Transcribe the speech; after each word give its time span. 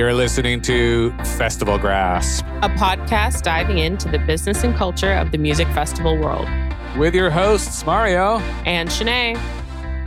You're 0.00 0.14
listening 0.14 0.62
to 0.62 1.10
Festival 1.36 1.76
Grasp, 1.76 2.42
a 2.62 2.70
podcast 2.70 3.42
diving 3.42 3.76
into 3.76 4.08
the 4.08 4.18
business 4.18 4.64
and 4.64 4.74
culture 4.74 5.12
of 5.12 5.30
the 5.30 5.36
music 5.36 5.68
festival 5.74 6.16
world. 6.16 6.48
With 6.96 7.14
your 7.14 7.28
hosts, 7.28 7.84
Mario 7.84 8.38
and 8.64 8.88
Shanae. 8.88 9.38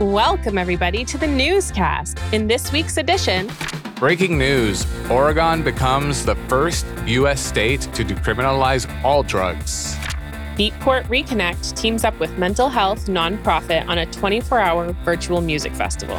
Welcome, 0.00 0.58
everybody, 0.58 1.04
to 1.04 1.16
the 1.16 1.28
newscast. 1.28 2.18
In 2.32 2.48
this 2.48 2.72
week's 2.72 2.96
edition, 2.96 3.48
breaking 3.94 4.36
news 4.36 4.84
Oregon 5.08 5.62
becomes 5.62 6.24
the 6.24 6.34
first 6.48 6.86
U.S. 7.06 7.40
state 7.40 7.82
to 7.94 8.04
decriminalize 8.04 8.90
all 9.04 9.22
drugs. 9.22 9.94
Beatport 10.56 11.04
Reconnect 11.04 11.76
teams 11.76 12.02
up 12.02 12.18
with 12.18 12.36
mental 12.36 12.68
health 12.68 13.06
nonprofit 13.06 13.86
on 13.86 13.98
a 13.98 14.06
24 14.06 14.58
hour 14.58 14.92
virtual 15.04 15.40
music 15.40 15.72
festival. 15.72 16.18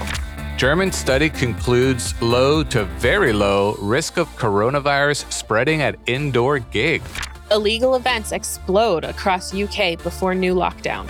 German 0.58 0.94
study 0.94 1.30
concludes 1.30 2.20
low 2.22 2.64
to 2.64 2.86
very 2.86 3.34
low 3.34 3.76
risk 3.82 4.16
of 4.16 4.30
coronavirus 4.38 5.30
spreading 5.30 5.82
at 5.82 5.98
indoor 6.06 6.60
gig. 6.60 7.02
Illegal 7.52 7.96
events 7.96 8.32
explode 8.32 9.04
across 9.04 9.54
UK 9.54 10.02
before 10.02 10.34
new 10.34 10.56
lockdown. 10.56 11.10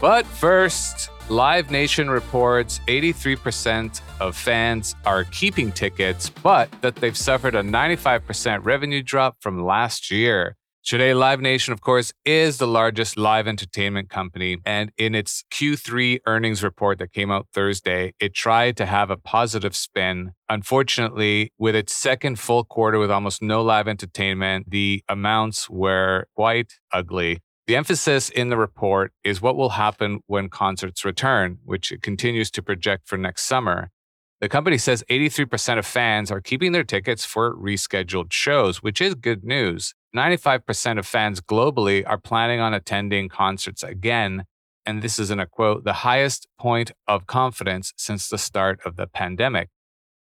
But 0.00 0.24
first, 0.24 1.10
Live 1.28 1.70
Nation 1.70 2.08
reports 2.08 2.80
83% 2.86 4.00
of 4.20 4.34
fans 4.34 4.96
are 5.04 5.24
keeping 5.24 5.70
tickets, 5.70 6.30
but 6.30 6.70
that 6.80 6.96
they've 6.96 7.16
suffered 7.16 7.54
a 7.54 7.62
95% 7.62 8.64
revenue 8.64 9.02
drop 9.02 9.36
from 9.40 9.62
last 9.62 10.10
year. 10.10 10.56
Today, 10.88 11.12
Live 11.12 11.42
Nation, 11.42 11.74
of 11.74 11.82
course, 11.82 12.14
is 12.24 12.56
the 12.56 12.66
largest 12.66 13.18
live 13.18 13.46
entertainment 13.46 14.08
company. 14.08 14.56
And 14.64 14.90
in 14.96 15.14
its 15.14 15.44
Q3 15.50 16.20
earnings 16.24 16.62
report 16.62 16.98
that 16.98 17.12
came 17.12 17.30
out 17.30 17.46
Thursday, 17.52 18.14
it 18.18 18.32
tried 18.32 18.78
to 18.78 18.86
have 18.86 19.10
a 19.10 19.18
positive 19.18 19.76
spin. 19.76 20.32
Unfortunately, 20.48 21.52
with 21.58 21.76
its 21.76 21.94
second 21.94 22.38
full 22.38 22.64
quarter 22.64 22.98
with 22.98 23.10
almost 23.10 23.42
no 23.42 23.60
live 23.60 23.86
entertainment, 23.86 24.70
the 24.70 25.04
amounts 25.10 25.68
were 25.68 26.26
quite 26.34 26.76
ugly. 26.90 27.40
The 27.66 27.76
emphasis 27.76 28.30
in 28.30 28.48
the 28.48 28.56
report 28.56 29.12
is 29.22 29.42
what 29.42 29.56
will 29.56 29.76
happen 29.76 30.20
when 30.26 30.48
concerts 30.48 31.04
return, 31.04 31.58
which 31.66 31.92
it 31.92 32.00
continues 32.00 32.50
to 32.52 32.62
project 32.62 33.06
for 33.06 33.18
next 33.18 33.42
summer. 33.42 33.90
The 34.40 34.48
company 34.48 34.78
says 34.78 35.04
83% 35.10 35.78
of 35.78 35.84
fans 35.84 36.30
are 36.30 36.40
keeping 36.40 36.72
their 36.72 36.82
tickets 36.82 37.26
for 37.26 37.54
rescheduled 37.54 38.32
shows, 38.32 38.82
which 38.82 39.02
is 39.02 39.14
good 39.14 39.44
news. 39.44 39.94
95% 40.16 40.98
of 40.98 41.06
fans 41.06 41.40
globally 41.40 42.02
are 42.06 42.18
planning 42.18 42.60
on 42.60 42.74
attending 42.74 43.28
concerts 43.28 43.82
again. 43.82 44.44
And 44.86 45.02
this 45.02 45.18
is 45.18 45.30
in 45.30 45.38
a 45.38 45.46
quote, 45.46 45.84
the 45.84 45.92
highest 45.92 46.46
point 46.58 46.92
of 47.06 47.26
confidence 47.26 47.92
since 47.96 48.28
the 48.28 48.38
start 48.38 48.80
of 48.84 48.96
the 48.96 49.06
pandemic. 49.06 49.68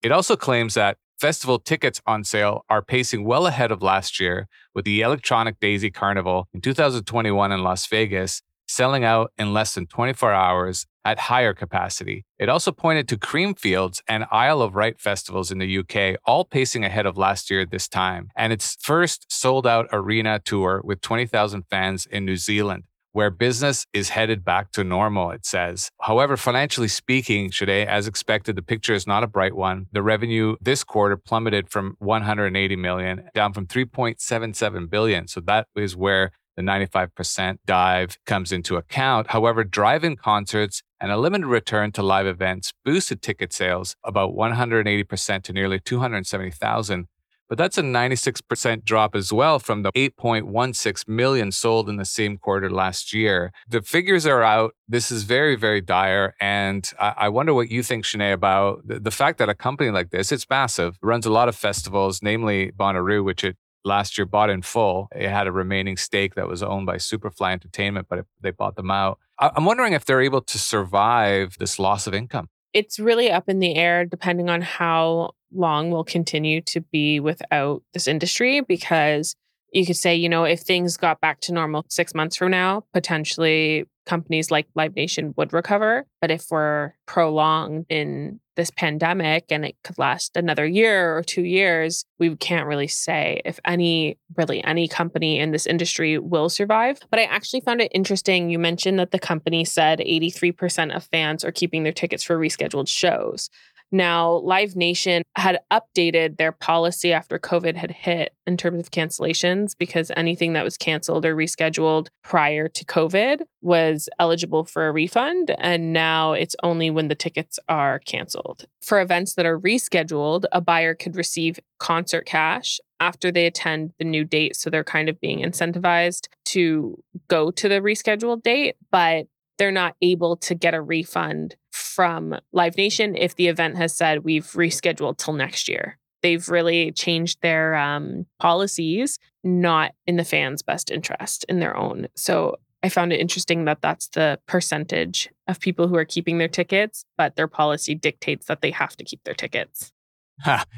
It 0.02 0.12
also 0.12 0.36
claims 0.36 0.74
that 0.74 0.96
festival 1.18 1.58
tickets 1.58 2.00
on 2.06 2.24
sale 2.24 2.64
are 2.68 2.82
pacing 2.82 3.24
well 3.24 3.46
ahead 3.46 3.70
of 3.70 3.82
last 3.82 4.18
year, 4.20 4.48
with 4.74 4.84
the 4.84 5.00
Electric 5.00 5.60
Daisy 5.60 5.90
Carnival 5.90 6.48
in 6.52 6.60
2021 6.60 7.52
in 7.52 7.62
Las 7.62 7.86
Vegas 7.86 8.42
selling 8.66 9.04
out 9.04 9.32
in 9.38 9.52
less 9.52 9.74
than 9.74 9.86
24 9.86 10.32
hours 10.32 10.86
at 11.04 11.18
higher 11.20 11.52
capacity. 11.52 12.24
It 12.38 12.48
also 12.48 12.72
pointed 12.72 13.08
to 13.08 13.18
Creamfields 13.18 14.00
and 14.08 14.24
Isle 14.30 14.62
of 14.62 14.74
Wight 14.74 15.00
festivals 15.00 15.52
in 15.52 15.58
the 15.58 15.78
UK, 15.78 16.18
all 16.24 16.44
pacing 16.44 16.84
ahead 16.84 17.06
of 17.06 17.18
last 17.18 17.50
year 17.50 17.60
at 17.60 17.70
this 17.70 17.88
time, 17.88 18.30
and 18.36 18.52
its 18.52 18.76
first 18.80 19.26
sold 19.30 19.66
out 19.66 19.86
arena 19.92 20.40
tour 20.44 20.80
with 20.82 21.00
20,000 21.00 21.64
fans 21.70 22.06
in 22.06 22.24
New 22.24 22.36
Zealand. 22.36 22.84
Where 23.12 23.30
business 23.30 23.86
is 23.92 24.08
headed 24.08 24.44
back 24.44 24.72
to 24.72 24.82
normal, 24.82 25.30
it 25.30 25.46
says. 25.46 25.88
However, 26.00 26.36
financially 26.36 26.88
speaking, 26.88 27.48
today, 27.48 27.86
as 27.86 28.08
expected, 28.08 28.56
the 28.56 28.62
picture 28.62 28.92
is 28.92 29.06
not 29.06 29.22
a 29.22 29.28
bright 29.28 29.54
one. 29.54 29.86
The 29.92 30.02
revenue 30.02 30.56
this 30.60 30.82
quarter 30.82 31.16
plummeted 31.16 31.70
from 31.70 31.94
180 32.00 32.74
million 32.74 33.28
down 33.32 33.52
from 33.52 33.68
3.77 33.68 34.90
billion. 34.90 35.28
So 35.28 35.40
that 35.42 35.68
is 35.76 35.94
where 35.94 36.32
the 36.56 36.62
95% 36.62 37.58
dive 37.66 38.18
comes 38.26 38.52
into 38.52 38.76
account. 38.76 39.30
However, 39.30 39.64
drive 39.64 40.04
in 40.04 40.16
concerts 40.16 40.82
and 41.00 41.10
a 41.10 41.16
limited 41.16 41.46
return 41.46 41.92
to 41.92 42.02
live 42.02 42.26
events 42.26 42.72
boosted 42.84 43.22
ticket 43.22 43.52
sales 43.52 43.96
about 44.04 44.34
180% 44.34 45.42
to 45.42 45.52
nearly 45.52 45.80
270,000. 45.80 47.06
But 47.48 47.58
that's 47.58 47.76
a 47.76 47.82
96% 47.82 48.84
drop 48.84 49.14
as 49.14 49.32
well 49.32 49.58
from 49.58 49.82
the 49.82 49.92
8.16 49.92 51.06
million 51.06 51.52
sold 51.52 51.88
in 51.90 51.96
the 51.96 52.04
same 52.04 52.38
quarter 52.38 52.70
last 52.70 53.12
year. 53.12 53.52
The 53.68 53.82
figures 53.82 54.26
are 54.26 54.42
out. 54.42 54.74
This 54.88 55.10
is 55.10 55.24
very, 55.24 55.54
very 55.54 55.82
dire. 55.82 56.34
And 56.40 56.90
I, 56.98 57.28
wonder 57.28 57.52
what 57.52 57.70
you 57.70 57.82
think, 57.82 58.06
Shanae, 58.06 58.32
about 58.32 58.80
the, 58.86 59.10
fact 59.10 59.38
that 59.38 59.48
a 59.48 59.54
company 59.54 59.90
like 59.90 60.10
this, 60.10 60.32
it's 60.32 60.48
massive, 60.48 60.98
runs 61.02 61.26
a 61.26 61.30
lot 61.30 61.48
of 61.48 61.54
festivals, 61.54 62.22
namely 62.22 62.72
Bonnaroo, 62.72 63.22
which 63.22 63.44
it 63.44 63.56
last 63.84 64.18
year 64.18 64.24
bought 64.26 64.50
in 64.50 64.62
full. 64.62 65.08
It 65.14 65.28
had 65.28 65.46
a 65.46 65.52
remaining 65.52 65.96
stake 65.96 66.34
that 66.34 66.48
was 66.48 66.62
owned 66.62 66.86
by 66.86 66.96
Superfly 66.96 67.52
Entertainment, 67.52 68.06
but 68.08 68.20
it, 68.20 68.26
they 68.40 68.50
bought 68.50 68.76
them 68.76 68.90
out. 68.90 69.18
I'm 69.38 69.64
wondering 69.64 69.92
if 69.92 70.04
they're 70.04 70.22
able 70.22 70.42
to 70.42 70.58
survive 70.58 71.56
this 71.58 71.78
loss 71.78 72.06
of 72.06 72.14
income. 72.14 72.48
It's 72.72 72.98
really 72.98 73.30
up 73.30 73.48
in 73.48 73.60
the 73.60 73.76
air 73.76 74.04
depending 74.04 74.50
on 74.50 74.62
how 74.62 75.32
long 75.52 75.90
we'll 75.90 76.04
continue 76.04 76.60
to 76.62 76.80
be 76.80 77.20
without 77.20 77.82
this 77.92 78.08
industry 78.08 78.60
because 78.60 79.36
you 79.72 79.84
could 79.84 79.96
say, 79.96 80.14
you 80.14 80.28
know, 80.28 80.44
if 80.44 80.60
things 80.60 80.96
got 80.96 81.20
back 81.20 81.40
to 81.40 81.52
normal 81.52 81.84
six 81.88 82.14
months 82.14 82.36
from 82.36 82.50
now, 82.50 82.84
potentially 82.92 83.86
companies 84.06 84.50
like 84.50 84.66
Live 84.74 84.94
Nation 84.96 85.34
would 85.36 85.52
recover. 85.52 86.06
But 86.20 86.30
if 86.30 86.46
we're 86.50 86.92
prolonged 87.06 87.86
in 87.88 88.40
this 88.56 88.70
pandemic 88.70 89.46
and 89.50 89.64
it 89.64 89.76
could 89.82 89.98
last 89.98 90.36
another 90.36 90.66
year 90.66 91.16
or 91.16 91.22
two 91.22 91.42
years, 91.42 92.04
we 92.18 92.36
can't 92.36 92.66
really 92.66 92.86
say 92.86 93.40
if 93.44 93.58
any, 93.64 94.18
really 94.36 94.62
any 94.62 94.86
company 94.86 95.38
in 95.38 95.50
this 95.50 95.66
industry 95.66 96.18
will 96.18 96.48
survive. 96.48 97.00
But 97.10 97.20
I 97.20 97.24
actually 97.24 97.62
found 97.62 97.80
it 97.80 97.90
interesting. 97.94 98.50
You 98.50 98.58
mentioned 98.58 98.98
that 98.98 99.10
the 99.10 99.18
company 99.18 99.64
said 99.64 99.98
83% 99.98 100.94
of 100.94 101.04
fans 101.04 101.44
are 101.44 101.52
keeping 101.52 101.82
their 101.82 101.92
tickets 101.92 102.22
for 102.22 102.38
rescheduled 102.38 102.88
shows. 102.88 103.50
Now, 103.94 104.38
Live 104.38 104.74
Nation 104.74 105.22
had 105.36 105.60
updated 105.72 106.36
their 106.36 106.50
policy 106.50 107.12
after 107.12 107.38
COVID 107.38 107.76
had 107.76 107.92
hit 107.92 108.34
in 108.44 108.56
terms 108.56 108.80
of 108.80 108.90
cancellations 108.90 109.78
because 109.78 110.10
anything 110.16 110.54
that 110.54 110.64
was 110.64 110.76
canceled 110.76 111.24
or 111.24 111.36
rescheduled 111.36 112.08
prior 112.24 112.66
to 112.66 112.84
COVID 112.84 113.42
was 113.62 114.08
eligible 114.18 114.64
for 114.64 114.88
a 114.88 114.92
refund. 114.92 115.54
And 115.58 115.92
now 115.92 116.32
it's 116.32 116.56
only 116.64 116.90
when 116.90 117.06
the 117.06 117.14
tickets 117.14 117.60
are 117.68 118.00
canceled. 118.00 118.64
For 118.82 119.00
events 119.00 119.34
that 119.34 119.46
are 119.46 119.60
rescheduled, 119.60 120.46
a 120.50 120.60
buyer 120.60 120.96
could 120.96 121.14
receive 121.14 121.60
concert 121.78 122.26
cash 122.26 122.80
after 122.98 123.30
they 123.30 123.46
attend 123.46 123.92
the 124.00 124.04
new 124.04 124.24
date. 124.24 124.56
So 124.56 124.70
they're 124.70 124.82
kind 124.82 125.08
of 125.08 125.20
being 125.20 125.38
incentivized 125.38 126.26
to 126.46 127.00
go 127.28 127.52
to 127.52 127.68
the 127.68 127.80
rescheduled 127.80 128.42
date. 128.42 128.74
But 128.90 129.28
they're 129.56 129.70
not 129.70 129.94
able 130.02 130.36
to 130.36 130.54
get 130.54 130.74
a 130.74 130.82
refund 130.82 131.54
from 131.94 132.38
Live 132.52 132.76
Nation 132.76 133.14
if 133.14 133.36
the 133.36 133.48
event 133.48 133.76
has 133.76 133.94
said 133.94 134.24
we've 134.24 134.46
rescheduled 134.46 135.18
till 135.18 135.34
next 135.34 135.68
year. 135.68 135.98
They've 136.22 136.48
really 136.48 136.90
changed 136.90 137.42
their 137.42 137.74
um, 137.74 138.26
policies, 138.40 139.18
not 139.42 139.92
in 140.06 140.16
the 140.16 140.24
fans' 140.24 140.62
best 140.62 140.90
interest, 140.90 141.44
in 141.48 141.60
their 141.60 141.76
own. 141.76 142.08
So 142.16 142.56
I 142.82 142.88
found 142.88 143.12
it 143.12 143.20
interesting 143.20 143.64
that 143.64 143.80
that's 143.80 144.08
the 144.08 144.38
percentage 144.46 145.30
of 145.48 145.60
people 145.60 145.88
who 145.88 145.96
are 145.96 146.04
keeping 146.04 146.38
their 146.38 146.48
tickets, 146.48 147.04
but 147.16 147.36
their 147.36 147.48
policy 147.48 147.94
dictates 147.94 148.46
that 148.46 148.60
they 148.60 148.70
have 148.72 148.96
to 148.96 149.04
keep 149.04 149.22
their 149.24 149.34
tickets. 149.34 149.92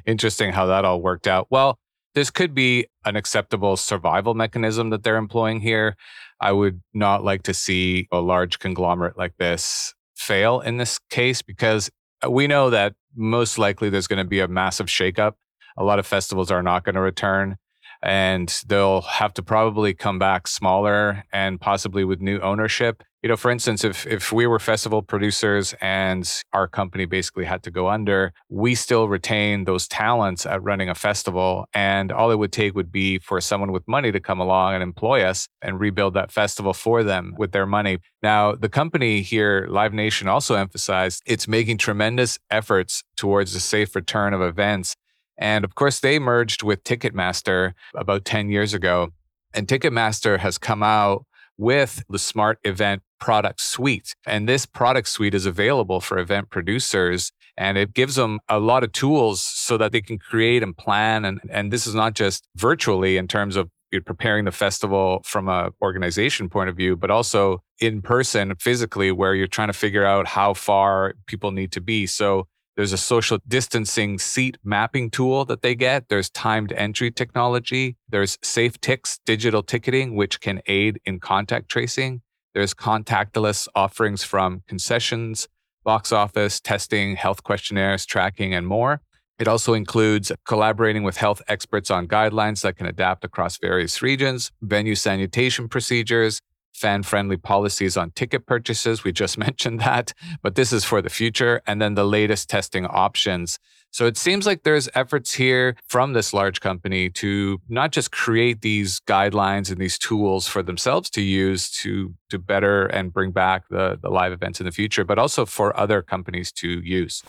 Interesting 0.06 0.52
how 0.52 0.66
that 0.66 0.84
all 0.84 1.00
worked 1.00 1.26
out. 1.26 1.48
Well, 1.50 1.78
this 2.14 2.30
could 2.30 2.54
be 2.54 2.86
an 3.04 3.16
acceptable 3.16 3.76
survival 3.76 4.34
mechanism 4.34 4.90
that 4.90 5.02
they're 5.02 5.16
employing 5.16 5.60
here. 5.60 5.96
I 6.40 6.52
would 6.52 6.80
not 6.94 7.24
like 7.24 7.42
to 7.42 7.54
see 7.54 8.06
a 8.12 8.20
large 8.20 8.58
conglomerate 8.58 9.18
like 9.18 9.36
this 9.38 9.94
fail 10.16 10.60
in 10.60 10.78
this 10.78 10.98
case 11.10 11.42
because 11.42 11.90
uh, 12.24 12.30
we 12.30 12.46
know 12.46 12.70
that 12.70 12.94
most 13.14 13.58
likely 13.58 13.90
there's 13.90 14.06
going 14.06 14.18
to 14.18 14.28
be 14.28 14.40
a 14.40 14.48
massive 14.48 14.86
shakeup. 14.86 15.34
A 15.76 15.84
lot 15.84 15.98
of 15.98 16.06
festivals 16.06 16.50
are 16.50 16.62
not 16.62 16.84
going 16.84 16.94
to 16.94 17.00
return 17.00 17.56
and 18.02 18.62
they'll 18.66 19.02
have 19.02 19.34
to 19.34 19.42
probably 19.42 19.94
come 19.94 20.18
back 20.18 20.46
smaller 20.46 21.24
and 21.32 21.60
possibly 21.60 22.04
with 22.04 22.20
new 22.20 22.38
ownership. 22.40 23.02
You 23.26 23.30
know, 23.30 23.36
for 23.36 23.50
instance, 23.50 23.82
if 23.82 24.06
if 24.06 24.30
we 24.30 24.46
were 24.46 24.60
festival 24.60 25.02
producers 25.02 25.74
and 25.80 26.24
our 26.52 26.68
company 26.68 27.06
basically 27.06 27.44
had 27.44 27.64
to 27.64 27.72
go 27.72 27.88
under, 27.88 28.32
we 28.48 28.76
still 28.76 29.08
retain 29.08 29.64
those 29.64 29.88
talents 29.88 30.46
at 30.46 30.62
running 30.62 30.88
a 30.88 30.94
festival. 30.94 31.66
And 31.74 32.12
all 32.12 32.30
it 32.30 32.36
would 32.36 32.52
take 32.52 32.76
would 32.76 32.92
be 32.92 33.18
for 33.18 33.40
someone 33.40 33.72
with 33.72 33.82
money 33.88 34.12
to 34.12 34.20
come 34.20 34.38
along 34.38 34.74
and 34.74 34.82
employ 34.84 35.22
us 35.22 35.48
and 35.60 35.80
rebuild 35.80 36.14
that 36.14 36.30
festival 36.30 36.72
for 36.72 37.02
them 37.02 37.34
with 37.36 37.50
their 37.50 37.66
money. 37.66 37.98
Now, 38.22 38.52
the 38.52 38.68
company 38.68 39.22
here, 39.22 39.66
Live 39.68 39.92
Nation, 39.92 40.28
also 40.28 40.54
emphasized 40.54 41.20
it's 41.26 41.48
making 41.48 41.78
tremendous 41.78 42.38
efforts 42.48 43.02
towards 43.16 43.54
the 43.54 43.58
safe 43.58 43.96
return 43.96 44.34
of 44.34 44.40
events 44.40 44.94
and 45.36 45.64
of 45.64 45.74
course, 45.74 45.98
they 45.98 46.20
merged 46.20 46.62
with 46.62 46.84
Ticketmaster 46.84 47.72
about 47.92 48.24
10 48.24 48.50
years 48.50 48.72
ago. 48.72 49.10
And 49.52 49.66
Ticketmaster 49.66 50.38
has 50.38 50.58
come 50.58 50.84
out 50.84 51.26
with 51.58 52.04
the 52.08 52.18
Smart 52.18 52.58
Event 52.64 53.02
product 53.18 53.60
suite. 53.60 54.14
And 54.26 54.48
this 54.48 54.66
product 54.66 55.08
suite 55.08 55.34
is 55.34 55.46
available 55.46 56.00
for 56.00 56.18
event 56.18 56.50
producers 56.50 57.32
and 57.56 57.78
it 57.78 57.94
gives 57.94 58.16
them 58.16 58.40
a 58.48 58.58
lot 58.58 58.84
of 58.84 58.92
tools 58.92 59.40
so 59.40 59.78
that 59.78 59.92
they 59.92 60.02
can 60.02 60.18
create 60.18 60.62
and 60.62 60.76
plan. 60.76 61.24
And, 61.24 61.40
and 61.50 61.72
this 61.72 61.86
is 61.86 61.94
not 61.94 62.14
just 62.14 62.46
virtually 62.56 63.16
in 63.16 63.28
terms 63.28 63.56
of 63.56 63.70
preparing 64.04 64.44
the 64.44 64.52
festival 64.52 65.22
from 65.24 65.48
a 65.48 65.70
organization 65.80 66.50
point 66.50 66.68
of 66.68 66.76
view, 66.76 66.96
but 66.96 67.10
also 67.10 67.62
in 67.80 68.02
person 68.02 68.54
physically 68.56 69.10
where 69.10 69.34
you're 69.34 69.46
trying 69.46 69.68
to 69.68 69.72
figure 69.72 70.04
out 70.04 70.26
how 70.26 70.52
far 70.52 71.14
people 71.26 71.50
need 71.50 71.72
to 71.72 71.80
be. 71.80 72.06
So 72.06 72.46
there's 72.76 72.92
a 72.92 72.98
social 72.98 73.38
distancing 73.48 74.18
seat 74.18 74.58
mapping 74.62 75.10
tool 75.10 75.46
that 75.46 75.62
they 75.62 75.74
get. 75.74 76.08
There's 76.08 76.28
timed 76.28 76.72
entry 76.72 77.10
technology. 77.10 77.96
There's 78.08 78.36
SafeTix 78.38 79.20
digital 79.24 79.62
ticketing, 79.62 80.14
which 80.14 80.40
can 80.40 80.60
aid 80.66 81.00
in 81.06 81.18
contact 81.18 81.70
tracing. 81.70 82.20
There's 82.54 82.74
contactless 82.74 83.66
offerings 83.74 84.24
from 84.24 84.62
concessions, 84.68 85.48
box 85.84 86.12
office, 86.12 86.60
testing, 86.60 87.16
health 87.16 87.42
questionnaires, 87.42 88.04
tracking, 88.04 88.52
and 88.52 88.66
more. 88.66 89.00
It 89.38 89.48
also 89.48 89.74
includes 89.74 90.32
collaborating 90.46 91.02
with 91.02 91.16
health 91.16 91.42
experts 91.48 91.90
on 91.90 92.08
guidelines 92.08 92.62
that 92.62 92.76
can 92.76 92.86
adapt 92.86 93.24
across 93.24 93.58
various 93.58 94.02
regions, 94.02 94.50
venue 94.62 94.94
sanitation 94.94 95.68
procedures, 95.68 96.40
fan 96.76 97.02
friendly 97.02 97.36
policies 97.36 97.96
on 97.96 98.10
ticket 98.12 98.46
purchases. 98.46 99.04
We 99.04 99.12
just 99.12 99.38
mentioned 99.46 99.80
that, 99.80 100.12
but 100.42 100.54
this 100.54 100.72
is 100.72 100.84
for 100.84 101.02
the 101.02 101.10
future. 101.10 101.62
And 101.66 101.80
then 101.80 101.94
the 101.94 102.04
latest 102.04 102.48
testing 102.48 102.86
options. 102.86 103.58
So 103.92 104.04
it 104.04 104.18
seems 104.18 104.44
like 104.44 104.62
there's 104.62 104.90
efforts 104.94 105.32
here 105.32 105.74
from 105.86 106.12
this 106.12 106.34
large 106.34 106.60
company 106.60 107.08
to 107.10 107.62
not 107.70 107.92
just 107.92 108.12
create 108.12 108.60
these 108.60 109.00
guidelines 109.00 109.70
and 109.70 109.80
these 109.80 109.96
tools 109.96 110.46
for 110.46 110.62
themselves 110.62 111.08
to 111.10 111.22
use 111.22 111.70
to, 111.82 112.14
to 112.28 112.38
better 112.38 112.86
and 112.86 113.10
bring 113.10 113.30
back 113.30 113.68
the, 113.70 113.98
the 114.02 114.10
live 114.10 114.32
events 114.32 114.60
in 114.60 114.66
the 114.66 114.72
future, 114.72 115.02
but 115.02 115.18
also 115.18 115.46
for 115.46 115.74
other 115.80 116.02
companies 116.02 116.52
to 116.52 116.68
use. 116.80 117.22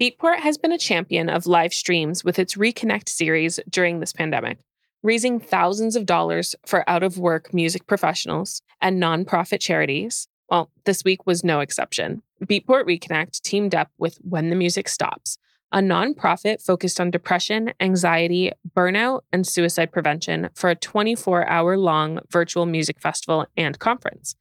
Beatport 0.00 0.38
has 0.38 0.56
been 0.56 0.72
a 0.72 0.78
champion 0.78 1.28
of 1.28 1.46
live 1.46 1.74
streams 1.74 2.24
with 2.24 2.38
its 2.38 2.54
Reconnect 2.54 3.10
series 3.10 3.60
during 3.68 4.00
this 4.00 4.14
pandemic 4.14 4.58
raising 5.04 5.38
thousands 5.38 5.94
of 5.94 6.06
dollars 6.06 6.56
for 6.66 6.88
out 6.88 7.02
of 7.02 7.18
work 7.18 7.52
music 7.52 7.86
professionals 7.86 8.62
and 8.80 9.00
nonprofit 9.00 9.60
charities. 9.60 10.26
Well, 10.48 10.70
this 10.86 11.04
week 11.04 11.26
was 11.26 11.44
no 11.44 11.60
exception. 11.60 12.22
Beatport 12.42 12.84
Reconnect 12.84 13.40
teamed 13.42 13.74
up 13.74 13.90
with 13.98 14.16
When 14.22 14.48
the 14.48 14.56
Music 14.56 14.88
Stops, 14.88 15.36
a 15.70 15.78
nonprofit 15.78 16.64
focused 16.64 16.98
on 17.00 17.10
depression, 17.10 17.74
anxiety, 17.80 18.50
burnout, 18.74 19.20
and 19.30 19.46
suicide 19.46 19.92
prevention 19.92 20.48
for 20.54 20.70
a 20.70 20.74
24 20.74 21.46
hour 21.48 21.76
long 21.76 22.20
virtual 22.30 22.64
music 22.64 22.98
festival 22.98 23.46
and 23.58 23.78
conference. 23.78 24.36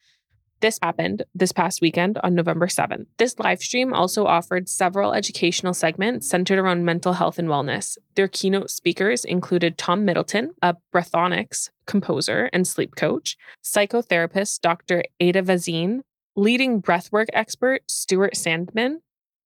This 0.64 0.80
happened 0.82 1.24
this 1.36 1.52
past 1.52 1.82
weekend 1.82 2.18
on 2.24 2.36
November 2.36 2.68
7th. 2.68 3.08
This 3.18 3.38
live 3.38 3.60
stream 3.60 3.94
also 3.94 4.26
offered 4.26 4.70
several 4.70 5.12
educational 5.12 5.74
segments 5.74 6.30
centered 6.30 6.58
around 6.58 6.86
mental 6.86 7.12
health 7.12 7.38
and 7.38 7.50
wellness. 7.50 7.98
Their 8.16 8.30
keynote 8.30 8.70
speakers 8.70 9.26
included 9.26 9.78
Tom 9.78 10.06
Middleton, 10.06 10.54
a 10.62 10.78
breathonics 10.96 11.70
composer 11.86 12.50
and 12.54 12.66
sleep 12.66 12.96
coach, 12.96 13.36
psychotherapist 13.62 14.62
Dr. 14.62 15.04
Ada 15.20 15.42
Vazine, 15.42 16.00
leading 16.38 16.82
breathwork 16.82 17.28
expert 17.34 17.82
Stuart 17.90 18.36
Sandeman, 18.36 19.00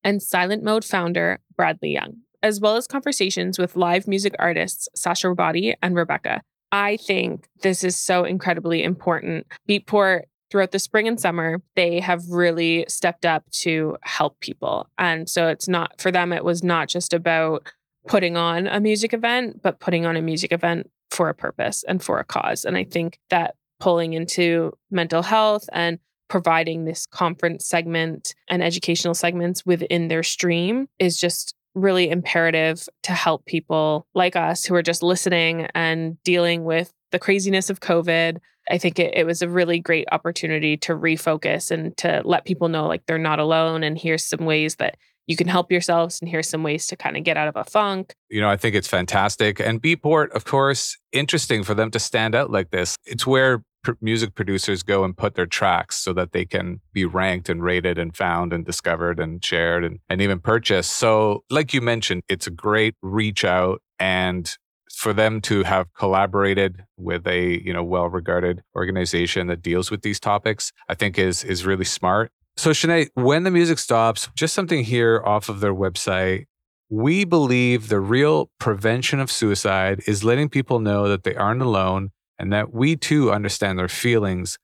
and 0.03 0.21
Silent 0.21 0.63
Mode 0.63 0.85
founder 0.85 1.39
Bradley 1.55 1.93
Young, 1.93 2.17
as 2.43 2.59
well 2.59 2.75
as 2.75 2.85
conversations 2.85 3.57
with 3.57 3.75
live 3.75 4.07
music 4.07 4.35
artists 4.37 4.87
Sasha 4.93 5.29
Rabati 5.29 5.73
and 5.81 5.95
Rebecca. 5.95 6.43
I 6.71 6.97
think 6.97 7.47
this 7.63 7.83
is 7.83 7.97
so 7.97 8.23
incredibly 8.23 8.83
important. 8.83 9.47
Beatport 9.67 10.25
throughout 10.49 10.71
the 10.71 10.79
spring 10.79 11.07
and 11.07 11.19
summer, 11.19 11.61
they 11.75 11.99
have 11.99 12.27
really 12.29 12.85
stepped 12.87 13.25
up 13.25 13.49
to 13.51 13.97
help 14.03 14.39
people. 14.39 14.89
And 14.97 15.29
so 15.29 15.47
it's 15.47 15.67
not 15.67 15.99
for 15.99 16.11
them, 16.11 16.31
it 16.33 16.43
was 16.43 16.63
not 16.63 16.87
just 16.89 17.13
about 17.13 17.71
putting 18.07 18.37
on 18.37 18.67
a 18.67 18.79
music 18.79 19.13
event, 19.13 19.61
but 19.61 19.79
putting 19.79 20.05
on 20.05 20.15
a 20.15 20.21
music 20.21 20.51
event 20.51 20.89
for 21.11 21.29
a 21.29 21.33
purpose 21.33 21.83
and 21.87 22.01
for 22.01 22.19
a 22.19 22.23
cause. 22.23 22.63
And 22.63 22.77
I 22.77 22.83
think 22.83 23.19
that 23.29 23.55
pulling 23.79 24.13
into 24.13 24.73
mental 24.89 25.21
health 25.21 25.69
and 25.71 25.99
providing 26.29 26.85
this 26.85 27.05
conference 27.05 27.65
segment 27.65 28.35
and 28.49 28.63
educational 28.63 29.13
segments 29.13 29.65
within 29.65 30.07
their 30.07 30.23
stream 30.23 30.87
is 30.99 31.19
just 31.19 31.55
really 31.75 32.09
imperative 32.09 32.87
to 33.03 33.13
help 33.13 33.45
people 33.45 34.07
like 34.13 34.35
us 34.35 34.65
who 34.65 34.75
are 34.75 34.81
just 34.81 35.03
listening 35.03 35.67
and 35.75 36.21
dealing 36.23 36.65
with 36.65 36.91
the 37.11 37.19
craziness 37.19 37.69
of 37.69 37.79
COVID 37.79 38.39
I 38.69 38.77
think 38.77 38.99
it, 38.99 39.13
it 39.15 39.25
was 39.25 39.41
a 39.41 39.49
really 39.49 39.79
great 39.79 40.07
opportunity 40.11 40.77
to 40.77 40.93
refocus 40.93 41.71
and 41.71 41.95
to 41.97 42.21
let 42.25 42.45
people 42.45 42.69
know 42.69 42.87
like 42.87 43.05
they're 43.05 43.17
not 43.17 43.39
alone. 43.39 43.83
And 43.83 43.97
here's 43.97 44.25
some 44.25 44.45
ways 44.45 44.75
that 44.75 44.97
you 45.27 45.35
can 45.35 45.47
help 45.47 45.71
yourselves 45.71 46.19
and 46.21 46.29
here's 46.29 46.47
some 46.49 46.63
ways 46.63 46.87
to 46.87 46.95
kind 46.95 47.17
of 47.17 47.23
get 47.23 47.37
out 47.37 47.49
of 47.49 47.55
a 47.55 47.65
funk. 47.65 48.13
You 48.29 48.41
know, 48.41 48.49
I 48.49 48.57
think 48.57 48.75
it's 48.75 48.87
fantastic. 48.87 49.59
And 49.59 49.81
Beatport, 49.81 50.31
of 50.31 50.45
course, 50.45 50.97
interesting 51.11 51.63
for 51.63 51.73
them 51.73 51.91
to 51.91 51.99
stand 51.99 52.33
out 52.33 52.49
like 52.49 52.71
this. 52.71 52.95
It's 53.05 53.27
where 53.27 53.61
pr- 53.83 53.91
music 54.01 54.35
producers 54.35 54.83
go 54.83 55.03
and 55.03 55.15
put 55.15 55.35
their 55.35 55.45
tracks 55.45 55.97
so 55.97 56.13
that 56.13 56.31
they 56.31 56.45
can 56.45 56.79
be 56.93 57.03
ranked 57.03 57.49
and 57.49 57.61
rated 57.61 57.97
and 57.97 58.15
found 58.15 58.53
and 58.53 58.65
discovered 58.65 59.19
and 59.19 59.43
shared 59.43 59.83
and, 59.83 59.99
and 60.09 60.21
even 60.21 60.39
purchased. 60.39 60.93
So, 60.93 61.43
like 61.49 61.73
you 61.73 61.81
mentioned, 61.81 62.23
it's 62.29 62.47
a 62.47 62.51
great 62.51 62.95
reach 63.01 63.43
out 63.43 63.81
and 63.99 64.57
for 64.97 65.13
them 65.13 65.39
to 65.39 65.61
have 65.61 65.93
collaborated 65.93 66.83
with 66.97 67.27
a 67.27 67.63
you 67.63 67.71
know 67.71 67.83
well 67.83 68.09
regarded 68.09 68.63
organization 68.75 69.45
that 69.45 69.61
deals 69.61 69.91
with 69.91 70.01
these 70.01 70.19
topics 70.19 70.73
i 70.89 70.95
think 70.95 71.19
is 71.19 71.43
is 71.43 71.65
really 71.65 71.85
smart. 71.85 72.31
So 72.55 72.71
Shanae, 72.71 73.09
when 73.13 73.43
the 73.43 73.51
music 73.51 73.77
stops 73.77 74.29
just 74.35 74.55
something 74.55 74.83
here 74.83 75.21
off 75.23 75.47
of 75.47 75.59
their 75.59 75.75
website. 75.75 76.45
We 76.89 77.25
believe 77.25 77.89
the 77.89 77.99
real 77.99 78.49
prevention 78.59 79.19
of 79.19 79.29
suicide 79.29 80.01
is 80.07 80.23
letting 80.23 80.47
people 80.47 80.79
know 80.79 81.09
that 81.09 81.23
they 81.25 81.35
aren't 81.35 81.61
alone 81.61 82.11
and 82.39 82.51
that 82.53 82.73
we 82.73 82.95
too 82.95 83.29
understand 83.29 83.77
their 83.77 83.89
feelings. 83.89 84.57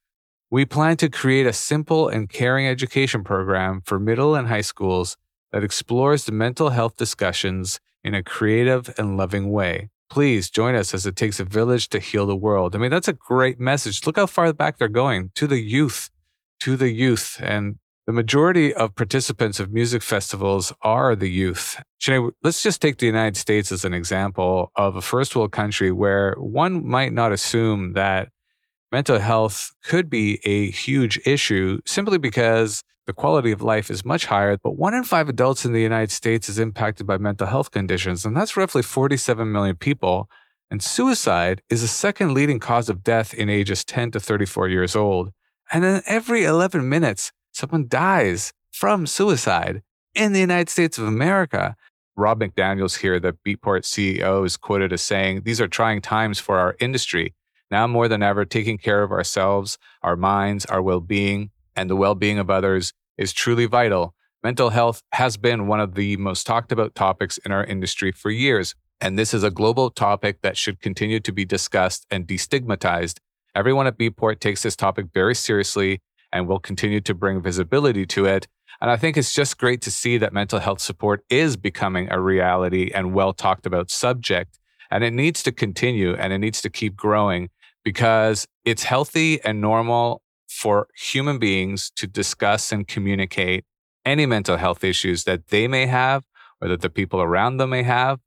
We 0.49 0.65
plan 0.65 0.95
to 0.97 1.09
create 1.09 1.45
a 1.45 1.51
simple 1.53 2.07
and 2.07 2.29
caring 2.29 2.65
education 2.65 3.25
program 3.25 3.81
for 3.85 3.99
middle 3.99 4.35
and 4.35 4.47
high 4.47 4.61
schools 4.61 5.17
that 5.51 5.65
explores 5.65 6.23
the 6.23 6.31
mental 6.31 6.69
health 6.69 6.95
discussions 6.95 7.81
in 8.05 8.15
a 8.15 8.23
creative 8.23 8.93
and 8.97 9.17
loving 9.17 9.51
way 9.51 9.89
please 10.13 10.47
join 10.51 10.75
us 10.75 10.93
as 10.93 11.07
it 11.07 11.15
takes 11.15 11.39
a 11.39 11.43
village 11.43 11.89
to 11.89 11.97
heal 11.97 12.27
the 12.27 12.35
world. 12.35 12.75
I 12.75 12.77
mean, 12.77 12.91
that's 12.91 13.07
a 13.07 13.13
great 13.13 13.59
message. 13.59 14.05
Look 14.05 14.17
how 14.17 14.27
far 14.27 14.53
back 14.53 14.77
they're 14.77 14.87
going 14.87 15.31
to 15.33 15.47
the 15.47 15.59
youth, 15.59 16.11
to 16.59 16.77
the 16.77 16.91
youth. 16.91 17.39
And 17.41 17.79
the 18.05 18.13
majority 18.13 18.75
of 18.75 18.93
participants 18.93 19.59
of 19.59 19.73
music 19.73 20.03
festivals 20.03 20.71
are 20.83 21.15
the 21.15 21.31
youth. 21.31 21.81
Let's 22.43 22.61
just 22.61 22.79
take 22.79 22.99
the 22.99 23.07
United 23.07 23.37
States 23.37 23.71
as 23.71 23.85
an 23.85 23.95
example 23.95 24.71
of 24.75 24.95
a 24.95 25.01
first 25.01 25.35
world 25.35 25.51
country 25.51 25.91
where 25.91 26.35
one 26.37 26.85
might 26.87 27.11
not 27.11 27.31
assume 27.31 27.93
that 27.93 28.29
mental 28.93 29.17
health 29.17 29.73
could 29.83 30.07
be 30.07 30.39
a 30.45 30.69
huge 30.69 31.19
issue 31.25 31.79
simply 31.83 32.19
because 32.19 32.83
the 33.07 33.11
quality 33.11 33.51
of 33.51 33.63
life 33.63 33.89
is 33.89 34.05
much 34.05 34.27
higher, 34.27 34.55
but 34.55 34.77
one 34.77 34.93
in 34.93 35.03
five 35.03 35.27
adults 35.27 35.65
in 35.65 35.73
the 35.73 35.81
United 35.81 36.11
States 36.11 36.47
is 36.47 36.59
impacted 36.59 37.07
by 37.07 37.17
mental 37.17 37.47
health 37.47 37.71
conditions, 37.71 38.23
and 38.23 38.37
that's 38.37 38.55
roughly 38.55 38.83
47 38.83 39.51
million 39.51 39.75
people. 39.75 40.29
And 40.69 40.81
suicide 40.81 41.63
is 41.71 41.81
the 41.81 41.87
second 41.87 42.35
leading 42.35 42.59
cause 42.59 42.87
of 42.87 43.03
death 43.03 43.33
in 43.33 43.49
ages 43.49 43.83
10 43.83 44.11
to 44.11 44.19
34 44.19 44.69
years 44.69 44.95
old. 44.95 45.31
And 45.71 45.83
then 45.83 46.03
every 46.05 46.45
11 46.45 46.87
minutes, 46.87 47.31
someone 47.51 47.87
dies 47.87 48.53
from 48.71 49.07
suicide 49.07 49.81
in 50.13 50.33
the 50.33 50.39
United 50.39 50.69
States 50.69 50.99
of 50.99 51.05
America. 51.07 51.75
Robb 52.15 52.39
McDaniels 52.41 52.99
here, 52.99 53.19
the 53.19 53.33
Beatport 53.45 53.83
CEO, 53.83 54.45
is 54.45 54.55
quoted 54.55 54.93
as 54.93 55.01
saying, 55.01 55.41
These 55.45 55.59
are 55.59 55.67
trying 55.67 56.01
times 56.01 56.39
for 56.39 56.59
our 56.59 56.75
industry. 56.79 57.33
Now 57.73 57.87
more 57.87 58.07
than 58.07 58.21
ever, 58.21 58.45
taking 58.45 58.77
care 58.77 59.01
of 59.01 59.11
ourselves, 59.11 59.79
our 60.03 60.15
minds, 60.15 60.63
our 60.67 60.79
well 60.79 60.99
being, 60.99 61.49
and 61.75 61.89
the 61.89 61.95
well 61.95 62.13
being 62.13 62.37
of 62.37 62.51
others 62.51 62.93
is 63.17 63.33
truly 63.33 63.65
vital. 63.65 64.13
Mental 64.43 64.69
health 64.69 65.01
has 65.13 65.37
been 65.37 65.65
one 65.65 65.79
of 65.79 65.95
the 65.95 66.15
most 66.17 66.45
talked 66.45 66.71
about 66.71 66.93
topics 66.93 67.39
in 67.39 67.51
our 67.51 67.63
industry 67.63 68.11
for 68.11 68.29
years, 68.29 68.75
and 69.01 69.17
this 69.17 69.33
is 69.33 69.41
a 69.41 69.49
global 69.49 69.89
topic 69.89 70.43
that 70.43 70.55
should 70.55 70.81
continue 70.81 71.19
to 71.21 71.31
be 71.31 71.45
discussed 71.45 72.05
and 72.11 72.27
destigmatized. 72.27 73.17
Everyone 73.55 73.87
at 73.87 73.97
Beatport 73.97 74.39
takes 74.39 74.61
this 74.61 74.75
topic 74.75 75.07
very 75.11 75.33
seriously 75.33 75.99
and 76.31 76.47
will 76.47 76.59
continue 76.59 77.01
to 77.01 77.15
bring 77.15 77.41
visibility 77.41 78.05
to 78.05 78.25
it. 78.25 78.47
And 78.81 78.91
I 78.91 78.97
think 78.97 79.17
it's 79.17 79.33
just 79.33 79.57
great 79.57 79.81
to 79.81 79.89
see 79.89 80.19
that 80.19 80.31
mental 80.31 80.59
health 80.59 80.79
support 80.79 81.25
is 81.27 81.57
becoming 81.57 82.07
a 82.11 82.19
reality 82.19 82.91
and 82.93 83.15
well 83.15 83.33
talked 83.33 83.65
about 83.65 83.89
subject. 83.89 84.59
And 84.91 85.03
it 85.03 85.11
needs 85.11 85.41
to 85.41 85.51
continue 85.51 86.13
and 86.13 86.31
it 86.31 86.37
needs 86.37 86.61
to 86.61 86.69
keep 86.69 86.95
growing 86.95 87.49
because 87.83 88.47
it's 88.65 88.83
healthy 88.83 89.41
and 89.43 89.61
normal 89.61 90.21
for 90.47 90.87
human 90.95 91.39
beings 91.39 91.91
to 91.95 92.07
discuss 92.07 92.71
and 92.71 92.87
communicate 92.87 93.65
any 94.05 94.25
mental 94.25 94.57
health 94.57 94.83
issues 94.83 95.23
that 95.23 95.47
they 95.47 95.67
may 95.67 95.85
have 95.85 96.23
or 96.61 96.67
that 96.67 96.81
the 96.81 96.89
people 96.89 97.21
around 97.21 97.57
them 97.57 97.71
may 97.71 97.83
have. 97.83 98.19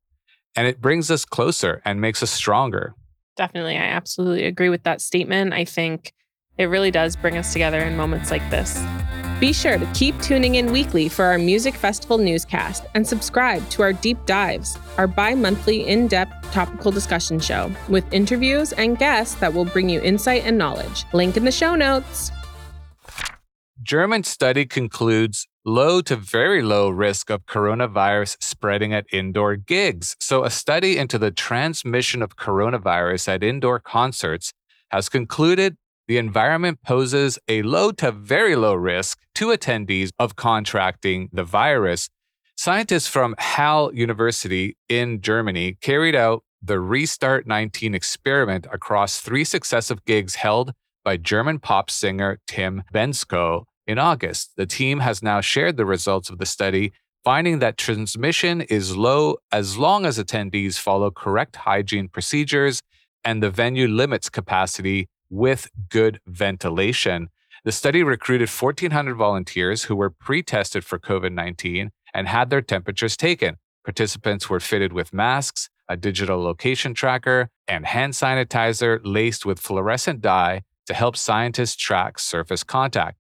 And 0.55 0.67
it 0.67 0.81
brings 0.81 1.11
us 1.11 1.25
closer 1.25 1.83
and 1.85 2.01
makes 2.01 2.23
us 2.23 2.31
stronger. 2.31 2.95
Definitely. 3.37 3.77
I 3.77 3.85
absolutely 3.85 4.45
agree 4.45 4.71
with 4.71 4.85
that 4.85 5.01
statement. 5.01 5.53
I 5.53 5.65
think 5.65 6.13
It 6.59 6.71
really 6.71 6.91
does 6.91 7.17
bring 7.17 7.37
us 7.37 7.53
together 7.53 7.81
in 7.81 7.97
moments 7.99 8.31
like 8.31 8.49
this. 8.51 8.83
Be 9.38 9.52
sure 9.52 9.76
to 9.76 9.85
keep 9.93 10.19
tuning 10.23 10.55
in 10.55 10.73
weekly 10.73 11.11
for 11.11 11.26
our 11.26 11.37
Music 11.37 11.75
Festival 11.75 12.16
newscast 12.16 12.87
and 12.95 13.07
subscribe 13.07 13.69
to 13.69 13.83
our 13.83 13.93
Deep 13.93 14.16
Dives, 14.25 14.78
our 14.97 15.07
bi 15.07 15.35
monthly 15.35 15.87
in 15.87 16.09
depth 16.09 16.50
topical 16.52 16.90
discussion 16.90 17.38
show 17.38 17.71
with 17.90 18.11
interviews 18.14 18.73
and 18.73 18.97
guests 18.97 19.35
that 19.35 19.52
will 19.52 19.66
bring 19.66 19.90
you 19.90 20.00
insight 20.00 20.45
and 20.47 20.57
knowledge. 20.57 21.05
Link 21.12 21.37
in 21.37 21.45
the 21.45 21.52
show 21.52 21.75
notes. 21.75 22.31
German 23.83 24.25
study 24.25 24.64
concludes 24.64 25.47
low 25.66 26.00
to 26.00 26.16
very 26.16 26.62
low 26.62 26.88
risk 26.88 27.28
of 27.28 27.45
coronavirus 27.45 28.43
spreading 28.43 28.95
at 28.95 29.05
indoor 29.12 29.57
gigs. 29.57 30.16
So, 30.19 30.45
a 30.45 30.50
study 30.50 30.97
into 30.97 31.19
the 31.19 31.31
transmission 31.31 32.23
of 32.23 32.37
coronavirus 32.37 33.35
at 33.35 33.45
indoor 33.45 33.81
concerts 33.81 34.55
has 34.93 35.11
concluded 35.11 35.76
the 36.09 36.19
environment 36.19 36.81
poses 36.85 37.39
a 37.49 37.63
low 37.63 37.91
to 37.93 38.13
very 38.13 38.57
low 38.57 38.75
risk 38.75 39.19
to 39.35 39.49
attendees 39.49 40.11
of 40.19 40.37
contracting 40.37 41.29
the 41.33 41.45
virus. 41.45 42.09
Scientists 42.57 43.09
from 43.09 43.35
Halle 43.39 43.91
University 43.93 44.77
in 44.89 45.21
Germany 45.21 45.77
carried 45.81 46.15
out 46.15 46.43
the 46.63 46.81
Restart 46.81 47.47
19 47.47 47.95
experiment 47.95 48.67
across 48.73 49.21
three 49.21 49.45
successive 49.45 50.05
gigs 50.05 50.37
held 50.37 50.73
by 51.05 51.17
German 51.17 51.59
pop 51.59 51.91
singer 51.91 52.39
Tim 52.47 52.83
Bendzko 52.93 53.65
in 53.87 53.99
August. 53.99 54.53
The 54.57 54.67
team 54.67 55.01
has 55.01 55.23
now 55.23 55.41
shared 55.41 55.77
the 55.77 55.87
results 55.87 56.31
of 56.31 56.39
the 56.39 56.47
study, 56.47 56.93
finding 57.25 57.59
that 57.59 57.79
transmission 57.79 58.63
is 58.63 58.97
low 58.97 59.37
as 59.53 59.77
long 59.77 60.07
as 60.07 60.19
attendees 60.19 60.79
follow 60.79 61.11
correct 61.11 61.57
hygiene 61.57 62.09
procedures 62.09 62.83
and 63.25 63.43
the 63.43 63.51
venue 63.51 63.87
limits 63.87 64.29
capacity 64.29 65.09
with 65.30 65.68
good 65.88 66.21
ventilation. 66.26 67.28
The 67.64 67.73
study 67.73 68.02
recruited 68.02 68.49
1,400 68.49 69.14
volunteers 69.14 69.85
who 69.85 69.97
were 69.97 70.11
pre 70.11 70.42
tested 70.42 70.85
for 70.85 70.99
COVID 70.99 71.33
19 71.33 71.90
and 72.14 72.28
had 72.28 72.50
their 72.50 72.62
temperatures 72.62 73.16
taken. 73.16 73.56
Participants 73.85 74.49
were 74.49 74.61
fitted 74.61 74.92
with 74.92 75.12
masks, 75.12 75.68
a 75.88 75.97
digital 75.97 76.42
location 76.42 76.95
tracker, 76.95 77.50
and 77.68 77.87
hand 77.87 78.14
sanitizer 78.14 79.00
laced 79.04 79.47
with 79.47 79.61
fluorescent 79.61 80.21
dye 80.21 80.62
to 80.87 80.95
help 80.95 81.16
scientists 81.16 81.76
track 81.76 82.18
surface 82.18 82.64
contact. 82.64 83.18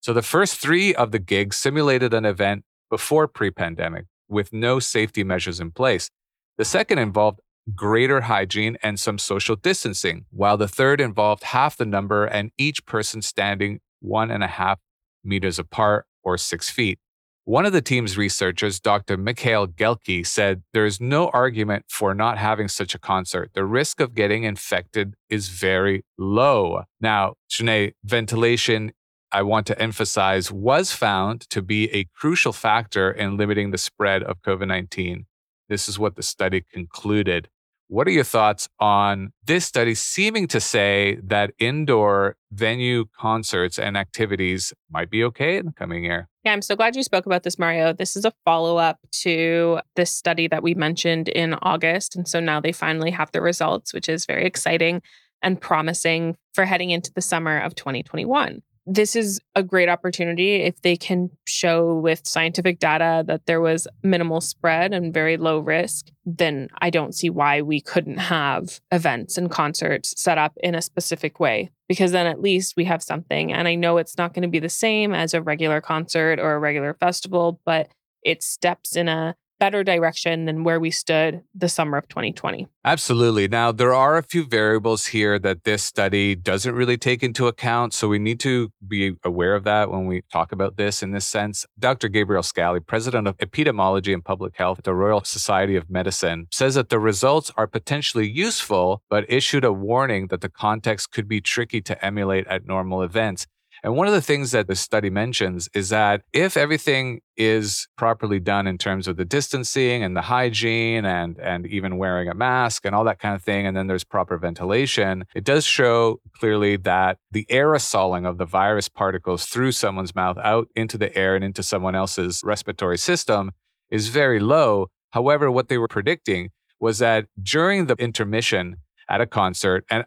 So 0.00 0.12
the 0.12 0.22
first 0.22 0.56
three 0.56 0.94
of 0.94 1.10
the 1.10 1.18
gigs 1.18 1.56
simulated 1.56 2.14
an 2.14 2.24
event 2.24 2.64
before 2.88 3.28
pre 3.28 3.50
pandemic 3.50 4.06
with 4.28 4.52
no 4.52 4.78
safety 4.78 5.24
measures 5.24 5.60
in 5.60 5.72
place. 5.72 6.10
The 6.56 6.64
second 6.64 6.98
involved 6.98 7.40
greater 7.74 8.22
hygiene, 8.22 8.76
and 8.82 8.98
some 8.98 9.18
social 9.18 9.56
distancing, 9.56 10.24
while 10.30 10.56
the 10.56 10.68
third 10.68 11.00
involved 11.00 11.44
half 11.44 11.76
the 11.76 11.86
number 11.86 12.24
and 12.24 12.50
each 12.58 12.84
person 12.86 13.22
standing 13.22 13.80
one 14.00 14.30
and 14.30 14.42
a 14.42 14.48
half 14.48 14.78
meters 15.24 15.58
apart 15.58 16.06
or 16.22 16.38
six 16.38 16.70
feet. 16.70 16.98
One 17.44 17.66
of 17.66 17.72
the 17.72 17.82
team's 17.82 18.16
researchers, 18.16 18.78
Dr. 18.78 19.16
Mikhail 19.16 19.66
Gekle, 19.66 20.26
said 20.26 20.62
there 20.72 20.86
is 20.86 21.00
no 21.00 21.28
argument 21.30 21.86
for 21.88 22.14
not 22.14 22.38
having 22.38 22.68
such 22.68 22.94
a 22.94 22.98
concert. 22.98 23.50
The 23.54 23.64
risk 23.64 24.00
of 24.00 24.14
getting 24.14 24.44
infected 24.44 25.14
is 25.28 25.48
very 25.48 26.04
low. 26.18 26.84
Now, 27.00 27.34
Shanae, 27.50 27.94
ventilation, 28.04 28.92
I 29.32 29.42
want 29.42 29.66
to 29.68 29.80
emphasize, 29.80 30.52
was 30.52 30.92
found 30.92 31.48
to 31.50 31.62
be 31.62 31.90
a 31.92 32.06
crucial 32.14 32.52
factor 32.52 33.10
in 33.10 33.36
limiting 33.36 33.70
the 33.70 33.78
spread 33.78 34.22
of 34.22 34.42
COVID 34.42 34.68
19. 34.68 35.26
This 35.70 35.88
is 35.88 35.98
what 36.00 36.16
the 36.16 36.22
study 36.22 36.64
concluded. 36.72 37.48
What 37.86 38.06
are 38.08 38.10
your 38.10 38.24
thoughts 38.24 38.68
on 38.80 39.32
this 39.44 39.64
study 39.64 39.94
seeming 39.94 40.48
to 40.48 40.60
say 40.60 41.18
that 41.22 41.52
indoor 41.60 42.36
venue 42.50 43.06
concerts 43.16 43.78
and 43.78 43.96
activities 43.96 44.72
might 44.90 45.10
be 45.10 45.24
okay 45.24 45.56
in 45.56 45.66
the 45.66 45.72
coming 45.72 46.04
year? 46.04 46.28
Yeah, 46.44 46.52
I'm 46.52 46.62
so 46.62 46.74
glad 46.74 46.96
you 46.96 47.04
spoke 47.04 47.26
about 47.26 47.44
this, 47.44 47.58
Mario. 47.58 47.92
This 47.92 48.16
is 48.16 48.24
a 48.24 48.32
follow 48.44 48.78
up 48.78 48.98
to 49.22 49.80
this 49.94 50.10
study 50.10 50.48
that 50.48 50.62
we 50.62 50.74
mentioned 50.74 51.28
in 51.28 51.54
August. 51.62 52.16
And 52.16 52.26
so 52.26 52.40
now 52.40 52.60
they 52.60 52.72
finally 52.72 53.12
have 53.12 53.30
the 53.30 53.40
results, 53.40 53.94
which 53.94 54.08
is 54.08 54.26
very 54.26 54.44
exciting 54.44 55.02
and 55.40 55.60
promising 55.60 56.36
for 56.52 56.64
heading 56.64 56.90
into 56.90 57.12
the 57.12 57.22
summer 57.22 57.58
of 57.60 57.76
2021 57.76 58.62
this 58.86 59.14
is 59.14 59.40
a 59.54 59.62
great 59.62 59.88
opportunity 59.88 60.56
if 60.56 60.80
they 60.82 60.96
can 60.96 61.30
show 61.46 61.94
with 61.94 62.26
scientific 62.26 62.78
data 62.78 63.22
that 63.26 63.46
there 63.46 63.60
was 63.60 63.86
minimal 64.02 64.40
spread 64.40 64.92
and 64.92 65.12
very 65.12 65.36
low 65.36 65.58
risk 65.58 66.08
then 66.24 66.68
i 66.80 66.90
don't 66.90 67.14
see 67.14 67.30
why 67.30 67.60
we 67.62 67.80
couldn't 67.80 68.18
have 68.18 68.80
events 68.90 69.36
and 69.36 69.50
concerts 69.50 70.14
set 70.20 70.38
up 70.38 70.56
in 70.62 70.74
a 70.74 70.82
specific 70.82 71.38
way 71.38 71.70
because 71.88 72.12
then 72.12 72.26
at 72.26 72.40
least 72.40 72.76
we 72.76 72.84
have 72.84 73.02
something. 73.02 73.52
And 73.52 73.66
i 73.66 73.74
know 73.74 73.98
it's 73.98 74.16
not 74.16 74.32
going 74.32 74.42
to 74.42 74.48
be 74.48 74.60
the 74.60 74.68
same 74.68 75.14
as 75.14 75.34
a 75.34 75.42
regular 75.42 75.80
concert 75.80 76.38
or 76.38 76.54
a 76.54 76.58
regular 76.58 76.94
festival 76.94 77.60
but 77.64 77.88
it 78.22 78.42
steps 78.42 78.96
in 78.96 79.08
a 79.08 79.34
better 79.60 79.84
direction 79.84 80.46
than 80.46 80.64
where 80.64 80.80
we 80.80 80.90
stood 80.90 81.42
the 81.54 81.68
summer 81.68 81.98
of 81.98 82.08
2020. 82.08 82.66
Absolutely. 82.84 83.46
Now, 83.46 83.70
there 83.70 83.94
are 83.94 84.16
a 84.16 84.22
few 84.22 84.46
variables 84.46 85.08
here 85.08 85.38
that 85.38 85.64
this 85.64 85.84
study 85.84 86.34
doesn't 86.34 86.74
really 86.74 86.96
take 86.96 87.22
into 87.22 87.46
account. 87.46 87.92
So 87.92 88.08
we 88.08 88.18
need 88.18 88.40
to 88.40 88.72
be 88.88 89.12
aware 89.22 89.54
of 89.54 89.64
that 89.64 89.90
when 89.90 90.06
we 90.06 90.22
talk 90.32 90.50
about 90.50 90.78
this 90.78 91.02
in 91.02 91.12
this 91.12 91.26
sense. 91.26 91.66
Dr. 91.78 92.08
Gabriel 92.08 92.42
Scally, 92.42 92.80
president 92.80 93.28
of 93.28 93.36
epidemiology 93.36 94.14
and 94.14 94.24
public 94.24 94.56
health 94.56 94.78
at 94.78 94.84
the 94.84 94.94
Royal 94.94 95.22
Society 95.22 95.76
of 95.76 95.90
Medicine, 95.90 96.46
says 96.50 96.74
that 96.74 96.88
the 96.88 96.98
results 96.98 97.52
are 97.56 97.66
potentially 97.66 98.28
useful, 98.28 99.02
but 99.10 99.30
issued 99.30 99.64
a 99.64 99.72
warning 99.72 100.28
that 100.28 100.40
the 100.40 100.48
context 100.48 101.12
could 101.12 101.28
be 101.28 101.40
tricky 101.40 101.82
to 101.82 102.04
emulate 102.04 102.46
at 102.46 102.64
normal 102.66 103.02
events. 103.02 103.46
And 103.82 103.96
one 103.96 104.06
of 104.06 104.12
the 104.12 104.20
things 104.20 104.50
that 104.50 104.66
the 104.66 104.74
study 104.74 105.10
mentions 105.10 105.68
is 105.74 105.88
that 105.88 106.22
if 106.32 106.56
everything 106.56 107.20
is 107.36 107.88
properly 107.96 108.38
done 108.38 108.66
in 108.66 108.76
terms 108.76 109.08
of 109.08 109.16
the 109.16 109.24
distancing 109.24 110.02
and 110.02 110.16
the 110.16 110.22
hygiene 110.22 111.04
and, 111.04 111.38
and 111.38 111.66
even 111.66 111.96
wearing 111.96 112.28
a 112.28 112.34
mask 112.34 112.84
and 112.84 112.94
all 112.94 113.04
that 113.04 113.18
kind 113.18 113.34
of 113.34 113.42
thing, 113.42 113.66
and 113.66 113.76
then 113.76 113.86
there's 113.86 114.04
proper 114.04 114.36
ventilation, 114.36 115.24
it 115.34 115.44
does 115.44 115.64
show 115.64 116.20
clearly 116.38 116.76
that 116.76 117.18
the 117.30 117.46
aerosoling 117.50 118.28
of 118.28 118.38
the 118.38 118.44
virus 118.44 118.88
particles 118.88 119.46
through 119.46 119.72
someone's 119.72 120.14
mouth 120.14 120.38
out 120.38 120.68
into 120.76 120.98
the 120.98 121.16
air 121.16 121.34
and 121.34 121.44
into 121.44 121.62
someone 121.62 121.94
else's 121.94 122.42
respiratory 122.44 122.98
system 122.98 123.52
is 123.90 124.08
very 124.08 124.40
low. 124.40 124.88
However, 125.10 125.50
what 125.50 125.68
they 125.68 125.78
were 125.78 125.88
predicting 125.88 126.50
was 126.78 126.98
that 126.98 127.26
during 127.42 127.86
the 127.86 127.94
intermission 127.96 128.76
at 129.08 129.20
a 129.20 129.26
concert, 129.26 129.84
and 129.90 130.04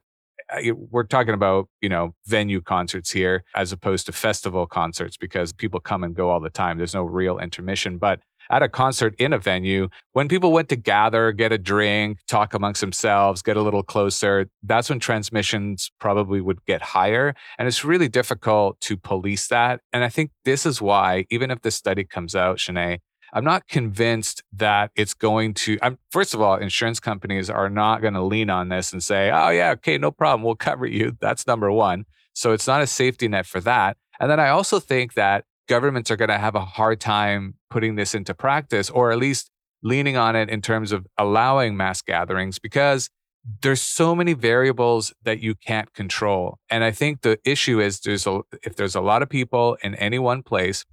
we're 0.73 1.03
talking 1.03 1.33
about 1.33 1.67
you 1.81 1.89
know 1.89 2.13
venue 2.25 2.61
concerts 2.61 3.11
here 3.11 3.43
as 3.55 3.71
opposed 3.71 4.05
to 4.05 4.11
festival 4.11 4.65
concerts 4.65 5.17
because 5.17 5.53
people 5.53 5.79
come 5.79 6.03
and 6.03 6.15
go 6.15 6.29
all 6.29 6.39
the 6.39 6.49
time. 6.49 6.77
There's 6.77 6.93
no 6.93 7.03
real 7.03 7.39
intermission. 7.39 7.97
But 7.97 8.19
at 8.49 8.61
a 8.61 8.69
concert 8.69 9.15
in 9.19 9.31
a 9.31 9.39
venue 9.39 9.87
when 10.11 10.27
people 10.27 10.51
went 10.51 10.67
to 10.69 10.75
gather 10.75 11.31
get 11.31 11.53
a 11.53 11.57
drink 11.57 12.17
talk 12.27 12.53
amongst 12.53 12.81
themselves 12.81 13.41
get 13.41 13.55
a 13.55 13.61
little 13.61 13.83
closer 13.83 14.47
that's 14.63 14.89
when 14.89 14.99
transmissions 14.99 15.91
probably 15.99 16.41
would 16.41 16.63
get 16.65 16.81
higher. 16.81 17.33
And 17.57 17.67
it's 17.69 17.85
really 17.85 18.09
difficult 18.09 18.79
to 18.81 18.97
police 18.97 19.47
that. 19.47 19.81
And 19.93 20.03
i 20.03 20.09
think 20.09 20.31
this 20.45 20.65
is 20.65 20.81
why 20.81 21.25
even 21.29 21.51
if 21.51 21.61
this 21.61 21.75
study 21.75 22.03
comes 22.03 22.35
out 22.35 22.57
Shanae, 22.57 22.99
I'm 23.33 23.43
not 23.43 23.67
convinced 23.67 24.43
that 24.53 24.91
it's 24.95 25.15
going 25.15 25.55
to. 25.55 25.79
I'm, 25.81 25.97
first 26.11 26.33
of 26.35 26.41
all, 26.41 26.55
insurance 26.55 26.99
companies 26.99 27.49
are 27.49 27.69
not 27.69 28.01
going 28.01 28.13
to 28.13 28.21
lean 28.21 28.51
on 28.51 28.69
this 28.69 28.93
and 28.93 29.03
say, 29.03 29.31
"Oh 29.31 29.49
yeah, 29.49 29.71
okay, 29.71 29.97
no 29.97 30.11
problem, 30.11 30.43
we'll 30.43 30.55
cover 30.55 30.85
you." 30.85 31.17
That's 31.19 31.47
number 31.47 31.71
one. 31.71 32.05
So 32.33 32.51
it's 32.51 32.67
not 32.67 32.81
a 32.81 32.87
safety 32.87 33.27
net 33.27 33.45
for 33.45 33.59
that. 33.61 33.97
And 34.19 34.29
then 34.29 34.39
I 34.39 34.49
also 34.49 34.79
think 34.79 35.15
that 35.15 35.45
governments 35.67 36.11
are 36.11 36.15
going 36.15 36.29
to 36.29 36.37
have 36.37 36.55
a 36.55 36.65
hard 36.65 36.99
time 36.99 37.55
putting 37.69 37.95
this 37.95 38.13
into 38.13 38.33
practice, 38.33 38.89
or 38.89 39.11
at 39.11 39.17
least 39.17 39.49
leaning 39.81 40.15
on 40.15 40.35
it 40.35 40.49
in 40.49 40.61
terms 40.61 40.91
of 40.91 41.07
allowing 41.17 41.75
mass 41.75 42.01
gatherings, 42.01 42.59
because 42.59 43.09
there's 43.61 43.81
so 43.81 44.15
many 44.15 44.33
variables 44.33 45.13
that 45.23 45.39
you 45.39 45.55
can't 45.55 45.93
control. 45.93 46.59
And 46.69 46.83
I 46.83 46.91
think 46.91 47.21
the 47.21 47.39
issue 47.43 47.81
is 47.81 47.99
there's 47.99 48.25
a, 48.25 48.41
if 48.63 48.75
there's 48.75 48.95
a 48.95 49.01
lot 49.01 49.21
of 49.21 49.29
people 49.29 49.77
in 49.83 49.95
any 49.95 50.19
one 50.19 50.43
place 50.43 50.85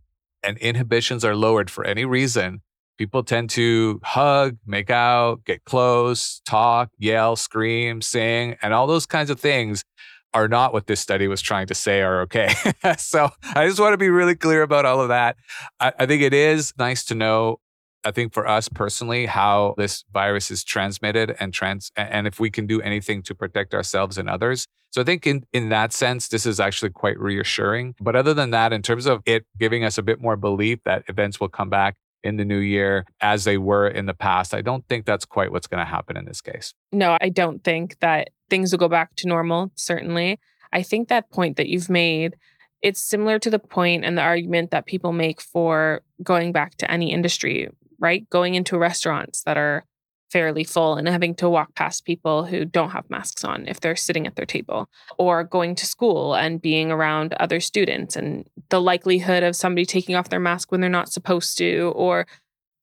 and 0.43 0.59
inhibitions 0.59 1.25
are 1.25 1.37
lowered 1.37 1.71
for 1.71 1.85
any 1.85 2.05
reason, 2.05 2.63
people 2.99 3.23
tend 3.23 3.51
to 3.51 4.01
hug, 4.05 4.59
make 4.67 4.91
out, 4.91 5.45
get 5.45 5.65
close, 5.65 6.41
talk, 6.45 6.91
yell, 6.99 7.37
scream, 7.37 8.03
sing, 8.03 8.57
and 8.63 8.75
all 8.75 8.87
those 8.87 9.07
kinds 9.07 9.31
of 9.31 9.41
things 9.41 9.85
are 10.33 10.49
not 10.49 10.73
what 10.73 10.87
this 10.87 11.01
study 11.01 11.27
was 11.27 11.41
trying 11.41 11.67
to 11.67 11.75
say 11.75 12.03
are 12.03 12.23
okay. 12.23 12.53
so 12.99 13.31
I 13.55 13.67
just 13.67 13.81
want 13.81 13.95
to 13.95 13.99
be 13.99 14.11
really 14.11 14.35
clear 14.35 14.63
about 14.63 14.87
all 14.87 15.01
of 15.01 15.09
that. 15.09 15.37
I, 15.81 15.93
I 15.99 16.07
think 16.07 16.23
it 16.23 16.35
is 16.35 16.73
nice 16.79 17.05
to 17.07 17.15
know 17.15 17.61
I 18.05 18.11
think 18.11 18.33
for 18.33 18.47
us 18.47 18.69
personally, 18.69 19.27
how 19.27 19.75
this 19.77 20.05
virus 20.13 20.51
is 20.51 20.65
transmitted 20.65 21.37
and 21.39 21.53
trans, 21.53 21.91
and 21.97 22.27
if 22.27 22.41
we 22.41 22.51
can 22.51 22.67
do 22.67 22.81
anything 22.81 23.23
to 23.25 23.35
protect 23.35 23.75
ourselves 23.75 24.19
and 24.19 24.29
others. 24.29 24.67
So 24.91 25.01
I 25.01 25.05
think 25.05 25.27
in, 25.27 25.45
in 25.53 25.69
that 25.69 25.93
sense, 25.93 26.29
this 26.29 26.47
is 26.47 26.59
actually 26.59 26.91
quite 26.91 27.19
reassuring. 27.19 27.95
But 28.01 28.17
other 28.17 28.35
than 28.35 28.51
that, 28.51 28.73
in 28.73 28.83
terms 28.83 29.07
of 29.07 29.23
it 29.25 29.47
giving 29.59 29.85
us 29.85 29.99
a 29.99 30.03
bit 30.03 30.21
more 30.21 30.37
belief 30.37 30.81
that 30.85 31.05
events 31.09 31.39
will 31.39 31.49
come 31.49 31.71
back 31.71 31.97
in 32.23 32.37
the 32.37 32.45
new 32.45 32.59
year 32.59 33.07
as 33.21 33.45
they 33.45 33.57
were 33.57 33.89
in 33.89 34.07
the 34.07 34.15
past, 34.15 34.53
I 34.53 34.63
don't 34.63 34.87
think 34.89 35.07
that's 35.07 35.25
quite 35.25 35.53
what's 35.53 35.67
going 35.67 35.85
to 35.85 35.91
happen 35.91 36.17
in 36.17 36.25
this 36.25 36.41
case. 36.41 36.75
No, 36.93 37.17
I 37.21 37.29
don't 37.29 37.63
think 37.63 37.99
that 38.01 38.31
things 38.49 38.73
will 38.73 38.79
go 38.79 38.89
back 38.89 39.15
to 39.17 39.29
normal, 39.29 39.71
certainly. 39.77 40.39
I 40.73 40.83
think 40.83 41.09
that 41.09 41.31
point 41.31 41.57
that 41.57 41.69
you've 41.69 41.91
made, 41.91 42.37
it's 42.83 43.01
similar 43.01 43.39
to 43.39 43.51
the 43.51 43.59
point 43.59 44.05
and 44.05 44.19
the 44.19 44.23
argument 44.23 44.71
that 44.71 44.87
people 44.87 45.13
make 45.13 45.41
for 45.41 46.03
going 46.23 46.53
back 46.53 46.77
to 46.79 46.91
any 46.91 47.13
industry, 47.13 47.69
right? 48.01 48.29
Going 48.31 48.55
into 48.55 48.79
restaurants 48.79 49.43
that 49.45 49.57
are 49.57 49.85
fairly 50.31 50.63
full 50.63 50.95
and 50.95 51.09
having 51.09 51.35
to 51.35 51.51
walk 51.51 51.75
past 51.75 52.05
people 52.05 52.45
who 52.45 52.65
don't 52.65 52.91
have 52.91 53.11
masks 53.11 53.45
on 53.45 53.67
if 53.67 53.81
they're 53.81 53.97
sitting 53.97 54.27
at 54.27 54.37
their 54.37 54.47
table, 54.47 54.89
or 55.19 55.45
going 55.45 55.75
to 55.75 55.87
school 55.87 56.35
and 56.35 56.63
being 56.63 56.91
around 56.91 57.35
other 57.35 57.61
students 57.61 58.17
and 58.17 58.49
the 58.69 58.81
likelihood 58.81 59.43
of 59.43 59.57
somebody 59.57 59.85
taking 59.85 60.15
off 60.15 60.29
their 60.29 60.41
mask 60.41 60.71
when 60.71 60.81
they're 60.81 60.89
not 60.89 61.13
supposed 61.13 61.59
to, 61.59 61.93
or 61.97 62.27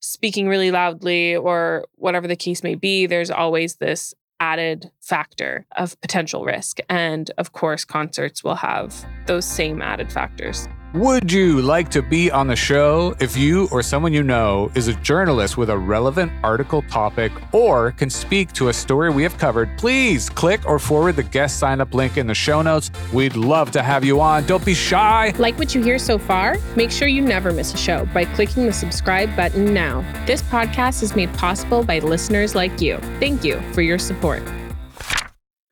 speaking 0.01 0.47
really 0.47 0.71
loudly, 0.71 1.35
or 1.35 1.85
whatever 1.95 2.27
the 2.27 2.35
case 2.35 2.63
may 2.63 2.75
be. 2.75 3.05
There's 3.05 3.31
always 3.31 3.75
this 3.75 4.13
added 4.39 4.91
factor 5.07 5.65
of 5.77 5.99
potential 6.01 6.43
risk. 6.43 6.79
And 6.89 7.31
of 7.37 7.53
course, 7.53 7.85
concerts 7.85 8.43
will 8.43 8.55
have 8.55 9.05
those 9.25 9.45
same 9.45 9.81
added 9.81 10.11
factors. 10.11 10.67
Would 10.93 11.31
you 11.31 11.61
like 11.61 11.89
to 11.91 12.01
be 12.01 12.31
on 12.31 12.47
the 12.47 12.55
show 12.55 13.13
if 13.19 13.35
you 13.35 13.67
or 13.71 13.83
someone 13.83 14.13
you 14.13 14.23
know 14.23 14.71
is 14.73 14.87
a 14.87 14.93
journalist 14.95 15.57
with 15.57 15.69
a 15.69 15.77
relevant 15.77 16.31
article 16.43 16.81
topic 16.83 17.31
or 17.53 17.91
can 17.91 18.09
speak 18.09 18.53
to 18.53 18.69
a 18.69 18.73
story 18.73 19.09
we 19.09 19.21
have 19.23 19.37
covered? 19.37 19.77
Please 19.77 20.29
click 20.29 20.65
or 20.65 20.79
forward 20.79 21.17
the 21.17 21.23
guest 21.23 21.59
sign 21.59 21.81
up 21.81 21.93
link 21.93 22.17
in 22.17 22.25
the 22.25 22.33
show 22.33 22.61
notes. 22.61 22.89
We'd 23.13 23.35
love 23.35 23.69
to 23.71 23.83
have 23.83 24.05
you 24.05 24.21
on. 24.21 24.45
Don't 24.45 24.65
be 24.65 24.73
shy. 24.73 25.33
Like 25.37 25.57
what 25.57 25.75
you 25.75 25.83
hear 25.83 25.99
so 25.99 26.17
far? 26.17 26.55
Make 26.75 26.91
sure 26.91 27.09
you 27.09 27.21
never 27.21 27.51
miss 27.51 27.73
a 27.73 27.77
show 27.77 28.05
by 28.13 28.23
clicking 28.23 28.65
the 28.65 28.73
subscribe 28.73 29.35
button 29.35 29.73
now. 29.73 30.01
This 30.25 30.41
podcast 30.43 31.03
is 31.03 31.15
made 31.15 31.33
possible 31.33 31.83
by 31.83 31.99
listeners 31.99 32.55
like 32.55 32.79
you. 32.81 32.97
Thank 33.19 33.43
you 33.43 33.61
for 33.73 33.81
your 33.81 33.99
support. 33.99 34.41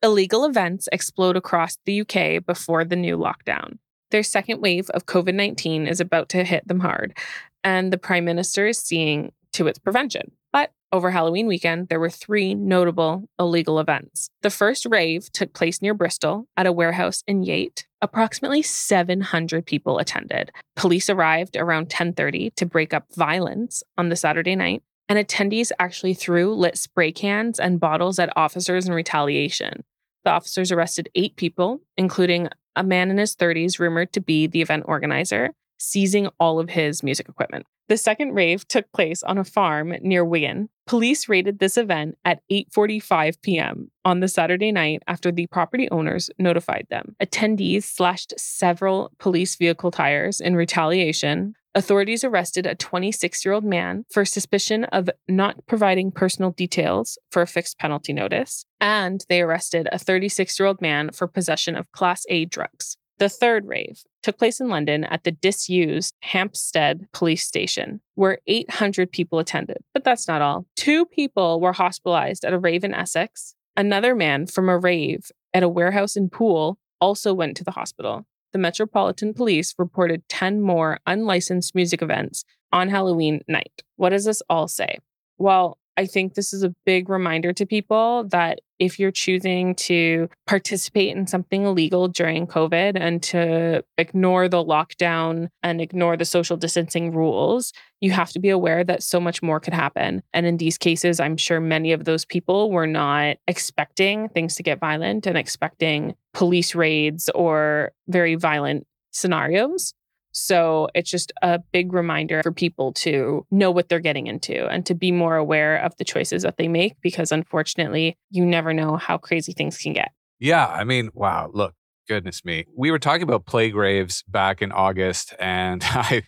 Illegal 0.02 0.44
events 0.44 0.88
explode 0.92 1.36
across 1.36 1.78
the 1.84 2.02
UK 2.02 2.44
before 2.44 2.84
the 2.84 2.96
new 2.96 3.16
lockdown. 3.16 3.78
Their 4.10 4.22
second 4.22 4.60
wave 4.60 4.90
of 4.90 5.06
COVID 5.06 5.34
19 5.34 5.86
is 5.86 6.00
about 6.00 6.28
to 6.30 6.44
hit 6.44 6.68
them 6.68 6.80
hard, 6.80 7.16
and 7.64 7.92
the 7.92 7.98
Prime 7.98 8.24
Minister 8.24 8.66
is 8.66 8.78
seeing 8.78 9.32
to 9.52 9.66
its 9.66 9.78
prevention. 9.78 10.32
But 10.52 10.72
over 10.92 11.10
Halloween 11.10 11.46
weekend, 11.46 11.88
there 11.88 11.98
were 11.98 12.10
three 12.10 12.54
notable 12.54 13.28
illegal 13.38 13.80
events. 13.80 14.30
The 14.42 14.50
first 14.50 14.86
rave 14.86 15.32
took 15.32 15.52
place 15.52 15.82
near 15.82 15.94
Bristol 15.94 16.46
at 16.56 16.66
a 16.66 16.72
warehouse 16.72 17.22
in 17.26 17.42
Yate. 17.42 17.86
Approximately 18.02 18.62
700 18.62 19.66
people 19.66 19.98
attended. 19.98 20.52
Police 20.76 21.10
arrived 21.10 21.56
around 21.56 21.88
10:30 21.88 22.54
to 22.56 22.66
break 22.66 22.92
up 22.94 23.06
violence 23.14 23.82
on 23.96 24.10
the 24.10 24.16
Saturday 24.16 24.54
night, 24.54 24.82
and 25.08 25.18
attendees 25.18 25.72
actually 25.78 26.14
threw 26.14 26.54
lit 26.54 26.76
spray 26.76 27.12
cans 27.12 27.58
and 27.58 27.80
bottles 27.80 28.18
at 28.18 28.32
officers 28.36 28.86
in 28.86 28.94
retaliation. 28.94 29.84
The 30.24 30.30
officers 30.30 30.72
arrested 30.72 31.08
eight 31.14 31.36
people, 31.36 31.80
including 31.96 32.48
a 32.74 32.82
man 32.82 33.10
in 33.10 33.18
his 33.18 33.36
30s 33.36 33.78
rumored 33.78 34.12
to 34.12 34.20
be 34.20 34.46
the 34.46 34.60
event 34.60 34.84
organizer, 34.86 35.50
seizing 35.78 36.28
all 36.40 36.58
of 36.58 36.70
his 36.70 37.02
music 37.02 37.28
equipment. 37.28 37.66
The 37.88 37.96
second 37.96 38.34
rave 38.34 38.66
took 38.66 38.90
place 38.92 39.22
on 39.22 39.38
a 39.38 39.44
farm 39.44 39.94
near 40.02 40.24
Wigan. 40.24 40.68
Police 40.86 41.28
raided 41.28 41.60
this 41.60 41.76
event 41.76 42.18
at 42.24 42.40
8:45 42.50 43.40
p.m. 43.42 43.90
on 44.04 44.20
the 44.20 44.28
Saturday 44.28 44.72
night 44.72 45.02
after 45.06 45.30
the 45.30 45.46
property 45.46 45.88
owners 45.90 46.28
notified 46.38 46.86
them. 46.90 47.14
Attendees 47.22 47.84
slashed 47.84 48.34
several 48.36 49.12
police 49.18 49.54
vehicle 49.54 49.92
tires 49.92 50.40
in 50.40 50.56
retaliation. 50.56 51.54
Authorities 51.76 52.24
arrested 52.24 52.64
a 52.64 52.74
26-year-old 52.74 53.62
man 53.62 54.06
for 54.10 54.24
suspicion 54.24 54.84
of 54.84 55.10
not 55.28 55.66
providing 55.66 56.10
personal 56.10 56.52
details 56.52 57.18
for 57.30 57.42
a 57.42 57.46
fixed 57.46 57.78
penalty 57.78 58.14
notice, 58.14 58.64
and 58.80 59.26
they 59.28 59.42
arrested 59.42 59.86
a 59.92 59.98
36-year-old 59.98 60.80
man 60.80 61.10
for 61.10 61.28
possession 61.28 61.76
of 61.76 61.92
class 61.92 62.24
A 62.30 62.46
drugs. 62.46 62.96
The 63.18 63.28
third 63.28 63.66
rave 63.66 64.04
took 64.22 64.38
place 64.38 64.58
in 64.58 64.70
London 64.70 65.04
at 65.04 65.24
the 65.24 65.32
disused 65.32 66.14
Hampstead 66.22 67.08
police 67.12 67.44
station, 67.44 68.00
where 68.14 68.38
800 68.46 69.12
people 69.12 69.38
attended. 69.38 69.84
But 69.92 70.02
that's 70.02 70.26
not 70.26 70.40
all. 70.40 70.64
Two 70.76 71.04
people 71.04 71.60
were 71.60 71.74
hospitalized 71.74 72.46
at 72.46 72.54
a 72.54 72.58
rave 72.58 72.84
in 72.84 72.94
Essex. 72.94 73.54
Another 73.76 74.14
man 74.14 74.46
from 74.46 74.70
a 74.70 74.78
rave 74.78 75.30
at 75.52 75.62
a 75.62 75.68
warehouse 75.68 76.16
in 76.16 76.30
Poole 76.30 76.78
also 77.02 77.34
went 77.34 77.54
to 77.58 77.64
the 77.64 77.72
hospital. 77.72 78.26
The 78.56 78.62
Metropolitan 78.62 79.34
Police 79.34 79.74
reported 79.76 80.26
10 80.30 80.62
more 80.62 80.98
unlicensed 81.06 81.74
music 81.74 82.00
events 82.00 82.42
on 82.72 82.88
Halloween 82.88 83.42
night. 83.46 83.82
What 83.96 84.08
does 84.08 84.24
this 84.24 84.40
all 84.48 84.66
say? 84.66 84.96
Well, 85.36 85.76
I 85.96 86.06
think 86.06 86.34
this 86.34 86.52
is 86.52 86.62
a 86.62 86.74
big 86.84 87.08
reminder 87.08 87.52
to 87.54 87.66
people 87.66 88.24
that 88.24 88.60
if 88.78 88.98
you're 88.98 89.10
choosing 89.10 89.74
to 89.74 90.28
participate 90.46 91.16
in 91.16 91.26
something 91.26 91.64
illegal 91.64 92.08
during 92.08 92.46
COVID 92.46 92.92
and 93.00 93.22
to 93.24 93.82
ignore 93.96 94.48
the 94.48 94.62
lockdown 94.62 95.48
and 95.62 95.80
ignore 95.80 96.16
the 96.16 96.26
social 96.26 96.58
distancing 96.58 97.12
rules, 97.12 97.72
you 98.00 98.10
have 98.10 98.30
to 98.32 98.38
be 98.38 98.50
aware 98.50 98.84
that 98.84 99.02
so 99.02 99.18
much 99.18 99.42
more 99.42 99.60
could 99.60 99.72
happen. 99.72 100.22
And 100.34 100.44
in 100.44 100.58
these 100.58 100.76
cases, 100.76 101.18
I'm 101.18 101.38
sure 101.38 101.60
many 101.60 101.92
of 101.92 102.04
those 102.04 102.26
people 102.26 102.70
were 102.70 102.86
not 102.86 103.38
expecting 103.48 104.28
things 104.28 104.54
to 104.56 104.62
get 104.62 104.78
violent 104.78 105.26
and 105.26 105.38
expecting 105.38 106.14
police 106.34 106.74
raids 106.74 107.30
or 107.34 107.92
very 108.08 108.34
violent 108.34 108.86
scenarios. 109.12 109.94
So 110.36 110.88
it's 110.94 111.10
just 111.10 111.32
a 111.40 111.60
big 111.72 111.94
reminder 111.94 112.42
for 112.42 112.52
people 112.52 112.92
to 112.92 113.46
know 113.50 113.70
what 113.70 113.88
they're 113.88 114.00
getting 114.00 114.26
into 114.26 114.66
and 114.68 114.84
to 114.84 114.94
be 114.94 115.10
more 115.10 115.36
aware 115.36 115.78
of 115.78 115.96
the 115.96 116.04
choices 116.04 116.42
that 116.42 116.58
they 116.58 116.68
make 116.68 117.00
because 117.00 117.32
unfortunately, 117.32 118.18
you 118.30 118.44
never 118.44 118.74
know 118.74 118.96
how 118.96 119.16
crazy 119.16 119.54
things 119.54 119.78
can 119.78 119.94
get. 119.94 120.12
Yeah. 120.38 120.66
I 120.66 120.84
mean, 120.84 121.08
wow. 121.14 121.50
Look, 121.54 121.74
goodness 122.06 122.44
me. 122.44 122.66
We 122.76 122.90
were 122.90 122.98
talking 122.98 123.22
about 123.22 123.46
plague 123.46 123.74
raves 123.74 124.24
back 124.28 124.60
in 124.60 124.72
August, 124.72 125.32
and 125.38 125.82
I, 125.86 126.22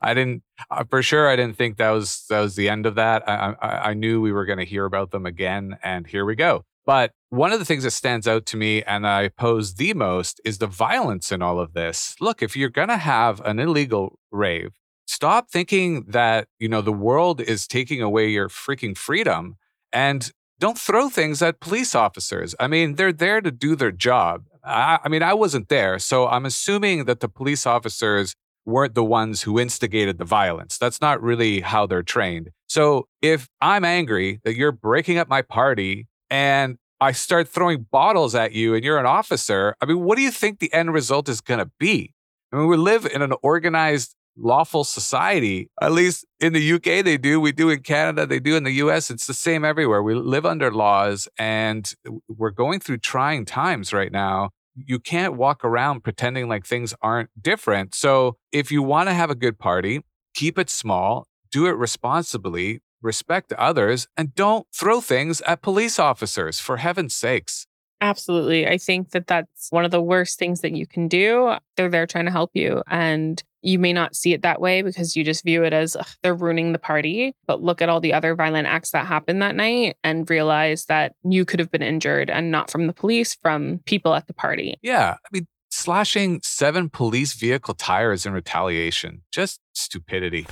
I 0.00 0.14
didn't, 0.14 0.44
uh, 0.70 0.84
for 0.88 1.02
sure, 1.02 1.28
I 1.28 1.34
didn't 1.34 1.56
think 1.56 1.78
that 1.78 1.90
was 1.90 2.26
that 2.28 2.40
was 2.40 2.54
the 2.54 2.68
end 2.68 2.86
of 2.86 2.94
that. 2.94 3.28
I, 3.28 3.54
I, 3.60 3.68
I 3.90 3.94
knew 3.94 4.20
we 4.20 4.30
were 4.30 4.46
going 4.46 4.60
to 4.60 4.64
hear 4.64 4.84
about 4.84 5.10
them 5.10 5.26
again, 5.26 5.78
and 5.82 6.06
here 6.06 6.24
we 6.24 6.36
go. 6.36 6.64
But 6.88 7.12
one 7.28 7.52
of 7.52 7.58
the 7.58 7.66
things 7.66 7.84
that 7.84 7.90
stands 7.90 8.26
out 8.26 8.46
to 8.46 8.56
me 8.56 8.82
and 8.82 9.06
I 9.06 9.20
oppose 9.20 9.74
the 9.74 9.92
most 9.92 10.40
is 10.42 10.56
the 10.56 10.66
violence 10.66 11.30
in 11.30 11.42
all 11.42 11.60
of 11.60 11.74
this. 11.74 12.16
Look, 12.18 12.42
if 12.42 12.56
you're 12.56 12.70
going 12.70 12.88
to 12.88 12.96
have 12.96 13.42
an 13.42 13.58
illegal 13.58 14.18
rave, 14.30 14.70
stop 15.06 15.50
thinking 15.50 16.06
that, 16.08 16.48
you 16.58 16.66
know, 16.66 16.80
the 16.80 16.90
world 16.90 17.42
is 17.42 17.66
taking 17.66 18.00
away 18.00 18.30
your 18.30 18.48
freaking 18.48 18.96
freedom 18.96 19.58
and 19.92 20.32
don't 20.58 20.78
throw 20.78 21.10
things 21.10 21.42
at 21.42 21.60
police 21.60 21.94
officers. 21.94 22.54
I 22.58 22.68
mean, 22.68 22.94
they're 22.94 23.12
there 23.12 23.42
to 23.42 23.50
do 23.50 23.76
their 23.76 23.92
job. 23.92 24.44
I, 24.64 24.98
I 25.04 25.10
mean, 25.10 25.22
I 25.22 25.34
wasn't 25.34 25.68
there, 25.68 25.98
so 25.98 26.26
I'm 26.26 26.46
assuming 26.46 27.04
that 27.04 27.20
the 27.20 27.28
police 27.28 27.66
officers 27.66 28.34
weren't 28.64 28.94
the 28.94 29.04
ones 29.04 29.42
who 29.42 29.60
instigated 29.60 30.16
the 30.16 30.24
violence. 30.24 30.78
That's 30.78 31.02
not 31.02 31.22
really 31.22 31.60
how 31.60 31.86
they're 31.86 32.02
trained. 32.02 32.48
So 32.66 33.08
if 33.20 33.46
I'm 33.60 33.84
angry 33.84 34.40
that 34.44 34.56
you're 34.56 34.72
breaking 34.72 35.18
up 35.18 35.28
my 35.28 35.42
party 35.42 36.06
and 36.30 36.78
I 37.00 37.12
start 37.12 37.48
throwing 37.48 37.86
bottles 37.90 38.34
at 38.34 38.52
you 38.52 38.74
and 38.74 38.84
you're 38.84 38.98
an 38.98 39.06
officer, 39.06 39.74
I 39.80 39.86
mean, 39.86 40.00
what 40.00 40.16
do 40.16 40.22
you 40.22 40.30
think 40.30 40.58
the 40.58 40.72
end 40.72 40.92
result 40.92 41.28
is 41.28 41.40
going 41.40 41.60
to 41.60 41.70
be? 41.78 42.14
I 42.52 42.56
mean, 42.56 42.66
we 42.66 42.76
live 42.76 43.06
in 43.06 43.22
an 43.22 43.32
organized, 43.42 44.14
lawful 44.36 44.84
society. 44.84 45.70
At 45.80 45.92
least 45.92 46.24
in 46.40 46.52
the 46.52 46.72
UK, 46.72 47.04
they 47.04 47.16
do. 47.16 47.40
We 47.40 47.52
do 47.52 47.70
in 47.70 47.82
Canada, 47.82 48.26
they 48.26 48.40
do 48.40 48.56
in 48.56 48.64
the 48.64 48.72
US. 48.72 49.10
It's 49.10 49.26
the 49.26 49.34
same 49.34 49.64
everywhere. 49.64 50.02
We 50.02 50.14
live 50.14 50.46
under 50.46 50.72
laws 50.72 51.28
and 51.38 51.92
we're 52.28 52.50
going 52.50 52.80
through 52.80 52.98
trying 52.98 53.44
times 53.44 53.92
right 53.92 54.12
now. 54.12 54.50
You 54.74 54.98
can't 54.98 55.34
walk 55.34 55.64
around 55.64 56.04
pretending 56.04 56.48
like 56.48 56.64
things 56.64 56.94
aren't 57.02 57.30
different. 57.40 57.94
So 57.94 58.36
if 58.52 58.70
you 58.70 58.82
want 58.82 59.08
to 59.08 59.14
have 59.14 59.30
a 59.30 59.34
good 59.34 59.58
party, 59.58 60.02
keep 60.34 60.58
it 60.58 60.70
small, 60.70 61.26
do 61.50 61.66
it 61.66 61.72
responsibly, 61.72 62.80
respect 63.02 63.52
others, 63.54 64.08
and 64.16 64.34
don't 64.34 64.66
throw 64.72 65.00
things 65.00 65.40
at 65.42 65.62
police 65.62 65.98
officers, 65.98 66.60
for 66.60 66.78
heaven's 66.78 67.14
sakes. 67.14 67.66
Absolutely. 68.00 68.66
I 68.66 68.78
think 68.78 69.10
that 69.10 69.26
that's 69.26 69.68
one 69.70 69.84
of 69.84 69.90
the 69.90 70.00
worst 70.00 70.38
things 70.38 70.60
that 70.60 70.72
you 70.72 70.86
can 70.86 71.08
do. 71.08 71.56
They're 71.76 71.88
there 71.88 72.06
trying 72.06 72.26
to 72.26 72.30
help 72.30 72.52
you. 72.54 72.82
And 72.88 73.42
you 73.60 73.78
may 73.80 73.92
not 73.92 74.14
see 74.14 74.32
it 74.32 74.42
that 74.42 74.60
way 74.60 74.82
because 74.82 75.16
you 75.16 75.24
just 75.24 75.44
view 75.44 75.64
it 75.64 75.72
as 75.72 75.96
they're 76.22 76.34
ruining 76.34 76.72
the 76.72 76.78
party. 76.78 77.34
But 77.46 77.60
look 77.60 77.82
at 77.82 77.88
all 77.88 77.98
the 78.00 78.12
other 78.12 78.36
violent 78.36 78.68
acts 78.68 78.92
that 78.92 79.06
happened 79.06 79.42
that 79.42 79.56
night 79.56 79.96
and 80.04 80.30
realize 80.30 80.84
that 80.84 81.14
you 81.24 81.44
could 81.44 81.58
have 81.58 81.72
been 81.72 81.82
injured 81.82 82.30
and 82.30 82.52
not 82.52 82.70
from 82.70 82.86
the 82.86 82.92
police, 82.92 83.34
from 83.34 83.80
people 83.84 84.14
at 84.14 84.28
the 84.28 84.34
party. 84.34 84.76
Yeah. 84.80 85.16
I 85.16 85.28
mean, 85.32 85.48
slashing 85.70 86.40
seven 86.44 86.88
police 86.90 87.32
vehicle 87.32 87.74
tires 87.74 88.24
in 88.24 88.32
retaliation, 88.32 89.22
just 89.32 89.60
stupidity. 89.72 90.46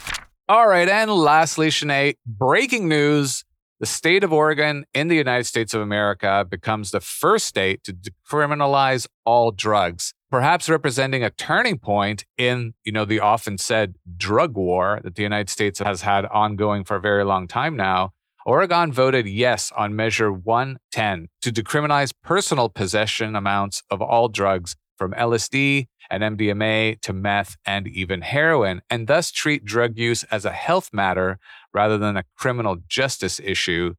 All 0.49 0.69
right. 0.69 0.89
And 0.89 1.11
lastly, 1.11 1.69
Shanae, 1.69 2.19
breaking 2.25 2.87
news. 2.87 3.45
The 3.81 3.87
state 3.87 4.23
of 4.23 4.33
Oregon 4.33 4.85
in 4.95 5.09
the 5.09 5.17
United 5.17 5.45
States 5.45 5.75
of 5.75 5.81
America 5.81 6.47
becomes 6.49 6.93
the 6.93 7.01
first 7.01 7.47
state 7.47 7.83
to 7.83 7.93
decriminalize 7.93 9.09
all 9.25 9.51
drugs, 9.51 10.15
perhaps 10.31 10.69
representing 10.69 11.25
a 11.25 11.31
turning 11.31 11.79
point 11.79 12.25
in, 12.39 12.75
you 12.85 12.93
know, 12.93 13.05
the 13.05 13.19
often 13.19 13.59
said 13.59 13.97
drug 14.17 14.57
war 14.57 15.01
that 15.03 15.17
the 15.17 15.23
United 15.23 15.51
States 15.51 15.81
has 15.81 16.03
had 16.03 16.25
ongoing 16.27 16.85
for 16.85 16.95
a 16.95 17.01
very 17.01 17.25
long 17.25 17.49
time 17.49 17.77
now. 17.77 18.13
Oregon 18.47 18.93
voted 18.93 19.27
yes 19.27 19.73
on 19.77 19.97
Measure 19.97 20.33
110 20.33 21.27
to 21.43 21.51
decriminalize 21.51 22.13
personal 22.23 22.69
possession 22.69 23.35
amounts 23.35 23.83
of 23.91 24.01
all 24.01 24.29
drugs 24.29 24.77
from 24.97 25.13
LSD 25.13 25.87
and 26.11 26.23
MDMA 26.23 27.01
to 27.01 27.13
meth 27.13 27.57
and 27.67 27.87
even 27.89 28.23
heroin, 28.23 28.83
and 28.89 29.07
thus 29.07 29.31
treat 29.31 29.65
drug 29.65 29.97
use 29.97 30.25
as 30.25 30.45
a 30.45 30.53
health 30.53 30.91
matter 30.93 31.39
rather 31.73 31.99
than 31.99 32.17
a 32.17 32.25
criminal 32.37 32.77
justice 32.89 33.41
issue. 33.41 33.95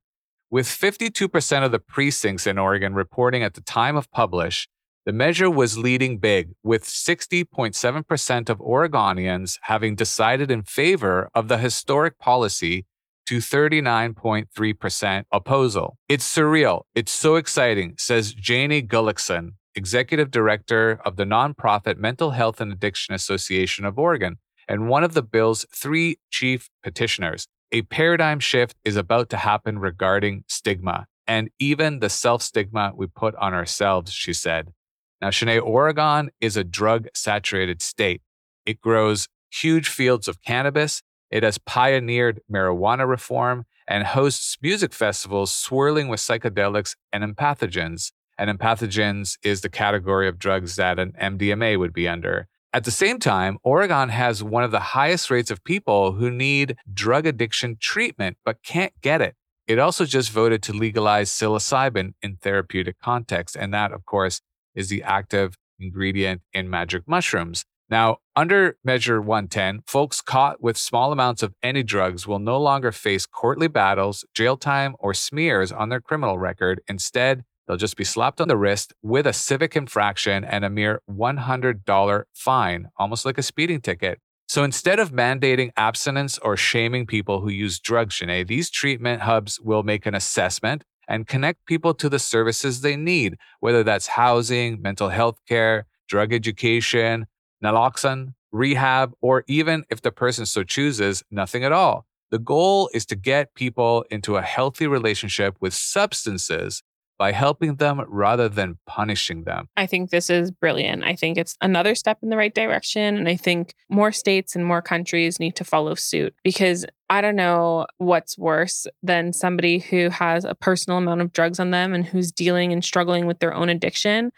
With 0.50 0.68
52% 0.68 1.66
of 1.66 1.72
the 1.72 1.80
precincts 1.80 2.48
in 2.48 2.58
Oregon 2.58 2.94
reporting 2.94 3.44
at 3.44 3.54
the 3.54 3.62
time 3.62 3.98
of 3.98 4.10
publish, 4.12 4.68
the 5.06 5.14
measure 5.14 5.50
was 5.50 5.78
leading 5.78 6.18
big, 6.18 6.52
with 6.64 6.84
60.7% 6.84 8.50
of 8.50 8.60
Oregonians 8.60 9.58
having 9.62 9.96
decided 9.96 10.52
in 10.52 10.64
favor 10.64 11.30
of 11.34 11.48
the 11.48 11.58
historic 11.58 12.20
policy 12.20 12.86
to 13.26 13.38
39.3% 13.38 15.24
opposal. 15.32 15.98
It's 16.10 16.26
surreal. 16.26 16.82
It's 16.96 17.12
so 17.12 17.36
exciting, 17.36 17.96
says 17.98 18.34
Janie 18.34 18.82
Gullickson, 18.82 19.52
executive 19.78 20.32
director 20.32 21.00
of 21.06 21.16
the 21.16 21.24
nonprofit 21.24 21.98
Mental 21.98 22.32
Health 22.32 22.60
and 22.60 22.74
Addiction 22.74 23.14
Association 23.14 23.86
of 23.86 23.98
Oregon, 23.98 24.38
and 24.68 24.90
one 24.90 25.04
of 25.04 25.14
the 25.14 25.22
bill's 25.22 25.66
three 25.74 26.18
chief 26.30 26.70
petitioners. 26.84 27.48
A 27.72 27.84
paradigm 27.84 28.40
shift 28.40 28.76
is 28.84 28.96
about 28.96 29.30
to 29.30 29.38
happen 29.38 29.80
regarding 29.80 30.44
stigma 30.48 31.06
and 31.28 31.50
even 31.60 32.00
the 32.00 32.10
self 32.10 32.42
stigma 32.42 32.92
we 32.96 33.08
put 33.08 33.36
on 33.36 33.54
ourselves, 33.54 34.12
she 34.12 34.34
said. 34.34 34.74
Now, 35.22 35.30
Shanae, 35.30 35.62
Oregon 35.62 36.32
is 36.42 36.58
a 36.58 36.64
drug 36.64 37.08
saturated 37.14 37.82
state. 37.82 38.22
It 38.66 38.82
grows 38.82 39.28
huge 39.50 39.88
fields 39.88 40.28
of 40.28 40.42
cannabis 40.42 41.02
it 41.30 41.44
has 41.44 41.58
pioneered 41.58 42.42
marijuana 42.52 43.08
reform 43.08 43.66
and 43.88 44.06
hosts 44.06 44.58
music 44.62 44.94
festivals 44.94 45.54
swirling 45.54 46.08
with 46.08 46.20
psychedelics 46.20 46.96
and 47.12 47.24
empathogens. 47.24 48.12
And 48.38 48.50
empathogens 48.50 49.38
is 49.44 49.62
the 49.62 49.70
category 49.70 50.28
of 50.28 50.38
drugs 50.38 50.76
that 50.76 51.00
an 51.00 51.14
MDMA 51.22 51.78
would 51.80 51.94
be 51.94 52.08
under. 52.08 52.48
At 52.74 52.84
the 52.84 52.92
same 52.92 53.18
time, 53.18 53.58
Oregon 53.64 54.10
has 54.10 54.44
one 54.44 54.64
of 54.64 54.72
the 54.72 54.80
highest 54.80 55.32
rates 55.32 55.50
of 55.50 55.64
people 55.64 56.14
who 56.14 56.30
need 56.30 56.76
drug 56.94 57.26
addiction 57.26 57.78
treatment 57.80 58.38
but 58.46 58.62
can't 58.64 58.94
get 59.02 59.22
it. 59.22 59.36
It 59.68 59.80
also 59.80 60.06
just 60.06 60.32
voted 60.32 60.62
to 60.64 60.74
legalize 60.74 61.30
psilocybin 61.30 62.14
in 62.22 62.38
therapeutic 62.38 63.00
context. 63.00 63.56
And 63.56 63.74
that, 63.74 63.92
of 63.92 64.06
course, 64.06 64.42
is 64.76 64.90
the 64.90 65.04
active 65.04 65.56
ingredient 65.80 66.42
in 66.54 66.70
magic 66.70 67.08
mushrooms. 67.08 67.66
Now, 67.90 68.18
under 68.36 68.78
Measure 68.84 69.22
110, 69.22 69.84
folks 69.88 70.22
caught 70.22 70.62
with 70.62 70.78
small 70.78 71.12
amounts 71.12 71.42
of 71.42 71.54
any 71.64 71.84
drugs 71.84 72.28
will 72.28 72.40
no 72.40 72.60
longer 72.60 72.92
face 72.92 73.26
courtly 73.26 73.70
battles, 73.70 74.26
jail 74.34 74.58
time, 74.58 74.96
or 75.00 75.14
smears 75.14 75.72
on 75.72 75.90
their 75.90 76.02
criminal 76.02 76.38
record. 76.38 76.82
Instead, 76.90 77.46
they'll 77.68 77.78
just 77.78 77.98
be 77.98 78.04
slapped 78.04 78.40
on 78.40 78.48
the 78.48 78.58
wrist 78.58 78.94
with 79.02 79.28
a 79.28 79.34
civic 79.34 79.76
infraction 79.76 80.44
and 80.44 80.64
a 80.64 80.70
mere 80.70 81.02
$100 81.10 82.24
fine, 82.34 82.88
almost 82.98 83.26
like 83.26 83.38
a 83.38 83.44
speeding 83.44 83.82
ticket. 83.82 84.20
So 84.48 84.64
instead 84.64 85.00
of 85.00 85.12
mandating 85.12 85.72
abstinence 85.76 86.38
or 86.38 86.56
shaming 86.56 87.06
people 87.06 87.42
who 87.42 87.50
use 87.50 87.80
drugs, 87.80 88.16
Shanae, 88.16 88.48
these 88.48 88.70
treatment 88.70 89.24
hubs 89.24 89.60
will 89.60 89.84
make 89.84 90.06
an 90.06 90.16
assessment 90.16 90.86
and 91.08 91.28
connect 91.28 91.66
people 91.66 91.94
to 91.96 92.10
the 92.10 92.20
services 92.20 92.82
they 92.82 92.96
need, 92.96 93.38
whether 93.60 93.84
that's 93.84 94.08
housing, 94.08 94.82
mental 94.82 95.10
health 95.10 95.40
care, 95.48 95.86
drug 96.08 96.34
education, 96.34 97.26
naloxone, 97.64 98.34
rehab, 98.52 99.14
or 99.22 99.44
even 99.48 99.84
if 99.90 100.02
the 100.02 100.12
person 100.12 100.46
so 100.46 100.64
chooses, 100.64 101.24
nothing 101.30 101.64
at 101.64 101.72
all. 101.72 102.06
The 102.32 102.40
goal 102.40 102.90
is 102.94 103.06
to 103.08 103.16
get 103.16 103.54
people 103.54 104.06
into 104.10 104.36
a 104.36 104.42
healthy 104.42 104.88
relationship 104.88 105.56
with 105.62 105.74
substances 105.74 106.84
by 107.18 107.32
helping 107.32 107.76
them 107.76 108.02
rather 108.08 108.48
than 108.48 108.78
punishing 108.86 109.44
them. 109.44 109.70
I 109.76 109.86
think 109.86 110.10
this 110.10 110.30
is 110.30 110.52
brilliant. 110.52 111.04
I 111.04 111.16
think 111.16 111.38
it's 111.38 111.58
another 111.62 111.96
step 111.96 112.20
in 112.22 112.30
the 112.30 112.38
right 112.38 112.54
direction. 112.54 113.18
And 113.18 113.28
I 113.28 113.36
think 113.36 113.74
more 113.90 114.12
states 114.12 114.56
and 114.56 114.66
more 114.66 114.82
countries 114.82 115.40
need 115.40 115.56
to 115.56 115.64
follow 115.64 115.96
suit 115.96 116.36
because 116.44 116.86
I 117.10 117.22
don't 117.22 117.36
know 117.36 117.88
what's 117.98 118.38
worse 118.38 118.86
than 119.02 119.34
somebody 119.34 119.80
who 119.80 120.10
has 120.10 120.46
a 120.46 120.56
personal 120.56 120.98
amount 120.98 121.22
of 121.22 121.34
drugs 121.34 121.60
on 121.60 121.72
them 121.72 121.94
and 121.94 122.06
who's 122.06 122.32
dealing 122.32 122.72
and 122.72 122.84
struggling 122.84 123.26
with 123.26 123.40
their 123.40 123.54
own 123.54 123.70
addiction 123.70 124.32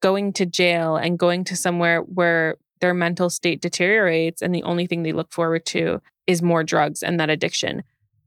going 0.00 0.32
to 0.34 0.46
jail 0.46 0.96
and 0.96 1.18
going 1.18 1.44
to 1.44 1.56
somewhere 1.56 2.00
where 2.00 2.56
their 2.80 2.94
mental 2.94 3.30
state 3.30 3.60
deteriorates 3.60 4.42
and 4.42 4.54
the 4.54 4.62
only 4.62 4.86
thing 4.86 5.02
they 5.02 5.12
look 5.12 5.32
forward 5.32 5.64
to 5.66 6.00
is 6.26 6.42
more 6.42 6.62
drugs 6.62 7.02
and 7.02 7.18
that 7.18 7.30
addiction 7.30 7.82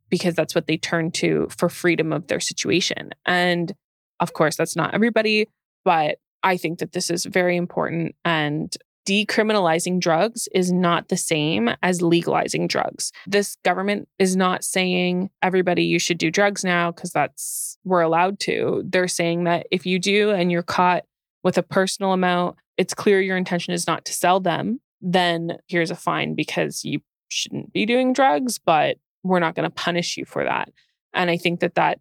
because 0.10 0.36
that's 0.36 0.56
what 0.56 0.68
they 0.68 0.78
turn 0.78 1.12
to 1.12 1.48
for 1.56 1.70
freedom 1.70 2.12
of 2.14 2.28
their 2.28 2.40
situation. 2.40 3.12
And 3.26 3.74
of 4.20 4.34
course, 4.34 4.56
that's 4.56 4.76
not 4.76 4.94
everybody, 4.94 5.48
but 5.86 6.18
I 6.44 6.58
think 6.58 6.80
that 6.80 6.92
this 6.92 7.10
is 7.10 7.26
very 7.26 7.58
important. 7.58 8.16
And 8.24 8.76
decriminalizing 9.08 10.00
drugs 10.00 10.48
is 10.54 10.72
not 10.72 11.08
the 11.08 11.18
same 11.18 11.70
as 11.82 12.02
legalizing 12.02 12.68
drugs. 12.68 13.12
This 13.26 13.58
government 13.64 14.08
is 14.20 14.36
not 14.36 14.64
saying 14.64 15.30
everybody 15.42 15.84
you 15.84 16.00
should 16.00 16.18
do 16.18 16.30
drugs 16.30 16.64
now 16.64 16.92
because 16.92 17.12
that's 17.12 17.78
we're 17.84 18.02
allowed 18.02 18.40
to. 18.42 18.84
They're 18.86 19.08
saying 19.08 19.46
that 19.46 19.68
if 19.72 19.86
you 19.86 20.00
do 20.00 20.32
and 20.32 20.52
you're 20.52 20.62
caught 20.62 21.06
with 21.44 21.58
a 21.58 21.64
personal 21.64 22.14
amount, 22.14 22.58
it's 22.78 22.94
clear 22.94 23.20
your 23.20 23.38
intention 23.38 23.74
is 23.74 23.88
not 23.88 24.06
to 24.06 24.14
sell 24.14 24.40
them, 24.40 24.80
then 25.02 25.58
here's 25.68 25.92
a 25.92 25.96
fine 25.96 26.36
because 26.36 26.84
you 26.84 27.00
shouldn't 27.30 27.74
be 27.74 27.86
doing 27.86 28.14
drugs, 28.14 28.60
but 28.60 28.98
we're 29.24 29.40
not 29.40 29.56
going 29.56 29.70
to 29.70 29.74
punish 29.74 30.18
you 30.18 30.26
for 30.26 30.44
that. 30.44 30.70
And 31.14 31.30
I 31.30 31.38
think 31.38 31.60
that 31.60 31.76
that's 31.76 32.00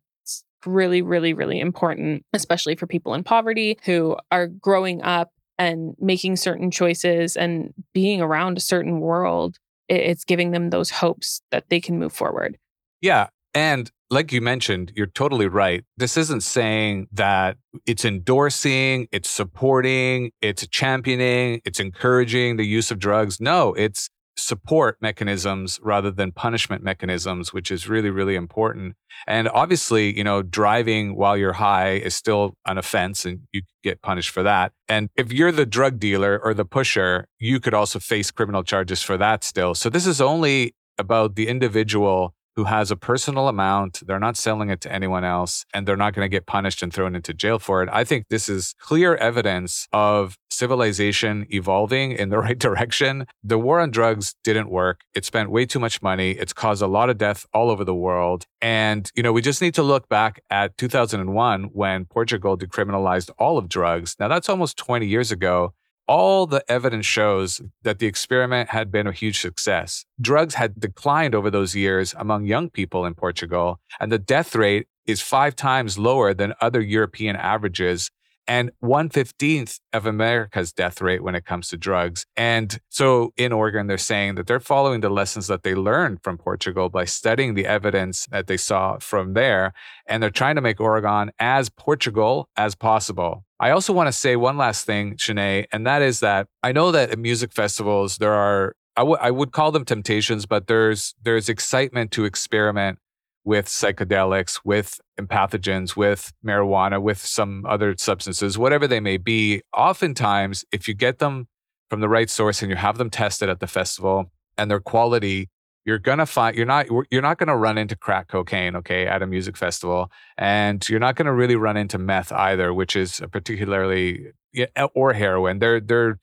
really, 0.67 1.03
really, 1.03 1.35
really 1.35 1.61
important, 1.61 2.25
especially 2.33 2.77
for 2.77 2.87
people 2.87 3.15
in 3.15 3.25
poverty 3.25 3.79
who 3.85 4.17
are 4.31 4.47
growing 4.47 5.03
up 5.03 5.31
and 5.59 5.95
making 5.99 6.37
certain 6.37 6.71
choices 6.71 7.37
and 7.37 7.73
being 7.93 8.21
around 8.21 8.57
a 8.57 8.61
certain 8.61 9.01
world. 9.01 9.57
It's 9.89 10.25
giving 10.25 10.51
them 10.51 10.71
those 10.71 10.91
hopes 10.91 11.41
that 11.51 11.69
they 11.71 11.81
can 11.81 11.99
move 11.99 12.13
forward. 12.13 12.59
Yeah. 13.01 13.29
And 13.55 13.91
like 14.11 14.33
you 14.33 14.41
mentioned, 14.41 14.93
you're 14.95 15.07
totally 15.07 15.49
right. 15.49 15.85
This 15.97 16.17
isn't 16.17 16.43
saying 16.43 17.09
that 17.13 17.57
it's 17.87 18.05
endorsing, 18.05 19.09
it's 19.13 19.31
supporting, 19.31 20.31
it's 20.41 20.67
championing, 20.69 21.61
it's 21.65 21.81
encouraging 21.81 22.57
the 22.57 22.67
use 22.67 22.91
of 22.91 22.99
drugs. 22.99 23.41
No, 23.41 23.75
it's 23.75 24.09
support 24.39 24.97
mechanisms 25.01 25.79
rather 25.83 26.11
than 26.11 26.33
punishment 26.33 26.83
mechanisms, 26.83 27.53
which 27.53 27.71
is 27.71 27.89
really, 27.89 28.11
really 28.11 28.37
important. 28.37 28.95
And 29.27 29.49
obviously, 29.49 30.17
you 30.17 30.25
know, 30.25 30.43
driving 30.43 31.17
while 31.17 31.37
you're 31.37 31.55
high 31.55 31.95
is 31.95 32.15
still 32.15 32.55
an 32.65 32.79
offense 32.79 33.25
and 33.25 33.41
you 33.53 33.63
get 33.83 34.01
punished 34.01 34.31
for 34.31 34.43
that. 34.45 34.73
And 34.89 35.09
if 35.17 35.33
you're 35.33 35.53
the 35.53 35.67
drug 35.67 35.99
dealer 35.99 36.39
or 36.39 36.55
the 36.55 36.65
pusher, 36.65 37.27
you 37.39 37.61
could 37.61 37.75
also 37.75 37.99
face 37.99 38.31
criminal 38.31 38.63
charges 38.63 39.03
for 39.03 39.17
that 39.17 39.43
still. 39.43 39.75
So 39.75 39.91
this 39.91 40.07
is 40.07 40.21
only 40.21 40.75
about 40.99 41.35
the 41.35 41.49
individual 41.49 42.35
who 42.59 42.65
has 42.65 42.91
a 42.91 42.97
personal 42.97 43.47
amount. 43.47 44.05
They're 44.05 44.19
not 44.19 44.37
selling 44.37 44.69
it 44.69 44.81
to 44.81 44.93
anyone 44.93 45.23
else 45.23 45.65
and 45.73 45.87
they're 45.87 45.97
not 45.97 46.13
going 46.13 46.25
to 46.25 46.29
get 46.29 46.45
punished 46.45 46.83
and 46.83 46.93
thrown 46.93 47.15
into 47.15 47.33
jail 47.33 47.61
for 47.61 47.85
it. 47.85 47.89
I 47.93 48.03
think 48.03 48.27
this 48.31 48.49
is 48.49 48.75
clear 48.81 49.15
evidence 49.15 49.87
of 49.93 50.37
civilization 50.51 51.47
evolving 51.51 52.11
in 52.11 52.31
the 52.31 52.39
right 52.47 52.59
direction. 52.59 53.27
The 53.45 53.61
war 53.61 53.79
on 53.79 53.93
drugs 53.93 54.35
didn't 54.43 54.71
work. 54.71 55.03
It 55.15 55.25
spent 55.25 55.53
way 55.53 55.67
too 55.67 55.79
much 55.79 56.03
money. 56.03 56.33
It's 56.33 56.53
caused 56.53 56.83
a 56.83 56.89
lot 56.89 57.11
of 57.11 57.17
death 57.17 57.47
all 57.55 57.71
over 57.71 57.85
the 57.85 57.95
world. 57.95 58.45
And, 58.61 59.09
you 59.15 59.23
know, 59.23 59.33
we 59.33 59.41
just 59.41 59.63
need 59.63 59.75
to 59.75 59.85
look 59.85 60.09
back 60.09 60.41
at 60.51 60.77
2001 60.79 61.71
when 61.73 62.07
Portugal 62.07 62.59
decriminalized 62.59 63.31
all 63.39 63.57
of 63.57 63.69
drugs. 63.69 64.17
Now, 64.19 64.27
that's 64.27 64.49
almost 64.49 64.77
20 64.79 65.07
years 65.07 65.31
ago 65.31 65.75
all 66.09 66.47
the 66.47 66.65
evidence 66.71 67.07
shows 67.07 67.61
that 67.83 67.99
the 67.99 68.07
experiment 68.07 68.71
had 68.71 68.91
been 68.91 69.07
a 69.07 69.13
huge 69.13 69.41
success. 69.41 70.05
Drugs 70.21 70.55
had 70.55 70.81
declined 70.81 71.35
over 71.35 71.51
those 71.51 71.77
years 71.77 72.15
among 72.19 72.47
young 72.47 72.71
people 72.71 73.05
in 73.05 73.15
Portugal, 73.15 73.79
and 74.01 74.11
the 74.11 74.19
death 74.19 74.57
rate 74.57 74.89
is 75.07 75.21
five 75.21 75.55
times 75.55 75.99
lower 75.99 76.35
than 76.35 76.55
other 76.61 76.81
European 76.81 77.37
averages 77.37 78.11
and 78.49 78.71
115th 78.83 79.79
of 79.93 80.07
America's 80.07 80.73
death 80.73 81.03
rate 81.03 81.23
when 81.23 81.35
it 81.35 81.45
comes 81.45 81.69
to 81.69 81.77
drugs. 81.77 82.25
And 82.35 82.81
so 82.89 83.33
in 83.37 83.53
Oregon, 83.53 83.87
they're 83.87 83.99
saying 83.99 84.37
that 84.37 84.47
they're 84.47 84.59
following 84.59 85.03
the 85.03 85.11
lessons 85.11 85.47
that 85.49 85.63
they 85.63 85.75
learned 85.75 86.23
from 86.23 86.39
Portugal 86.39 86.89
by 86.89 87.05
studying 87.05 87.55
the 87.55 87.67
evidence 87.67 88.27
that 88.31 88.47
they 88.47 88.57
saw 88.57 88.99
from 88.99 89.35
there. 89.35 89.75
And 90.07 90.23
they're 90.23 90.31
trying 90.31 90.55
to 90.55 90.63
make 90.63 90.81
Oregon 90.81 91.31
as 91.39 91.69
Portugal 91.69 92.49
as 92.57 92.75
possible. 92.75 93.45
I 93.61 93.71
also 93.71 93.93
want 93.93 94.07
to 94.07 94.13
say 94.13 94.37
one 94.37 94.57
last 94.57 94.87
thing, 94.87 95.17
Shanae, 95.17 95.67
and 95.73 95.87
that 95.87 96.01
is 96.01 96.21
that 96.21 96.47
I 96.63 96.73
know 96.73 96.93
that 96.93 97.11
at 97.11 97.19
music 97.19 97.53
festivals, 97.53 98.19
there 98.19 98.33
are, 98.33 98.77
I, 98.97 99.01
w- 99.01 99.19
I 99.21 99.31
would 99.33 99.53
call 99.53 99.73
them 99.73 99.85
temptations, 99.85 100.47
but 100.47 100.69
there's, 100.69 101.15
there's 101.23 101.49
excitement 101.49 102.13
to 102.13 102.25
experiment 102.25 102.99
with 103.45 103.67
psychedelics, 103.67 104.61
with 104.65 105.01
empathogens, 105.19 105.97
with 105.97 106.33
marijuana, 106.45 107.03
with 107.03 107.19
some 107.19 107.65
other 107.67 107.95
substances, 107.99 108.59
whatever 108.59 108.87
they 108.87 109.01
may 109.01 109.17
be. 109.17 109.63
Oftentimes, 109.77 110.65
if 110.71 110.87
you 110.87 110.95
get 110.95 111.19
them 111.19 111.49
from 111.91 112.01
the 112.01 112.09
right 112.09 112.31
source 112.31 112.63
and 112.63 112.71
you 112.71 112.77
have 112.77 112.99
them 112.99 113.11
tested 113.11 113.49
at 113.49 113.59
the 113.59 113.67
festival 113.67 114.31
and 114.57 114.71
their 114.71 114.81
quality, 114.81 115.49
you're 115.89 115.99
gonna 115.99 116.27
find 116.27 116.55
you're 116.55 116.67
not 116.67 116.87
you're 117.11 117.23
not 117.23 117.39
gonna 117.39 117.57
run 117.57 117.79
into 117.79 117.97
crack 117.97 118.29
cocaine, 118.29 118.77
okay, 118.77 119.07
at 119.07 119.23
a 119.23 119.27
music 119.27 119.57
festival, 119.57 120.13
and 120.37 120.87
you're 120.87 121.01
not 121.01 121.17
gonna 121.17 121.33
really 121.33 121.57
run 121.57 121.79
into 121.79 121.97
meth 121.97 122.31
either, 122.31 122.75
which 122.75 122.95
is 122.95 123.23
particularly 123.33 124.27
eh, 124.55 124.67
or 124.95 125.15
heroin. 125.15 125.61
They're 125.61 125.81
they're 125.81 126.19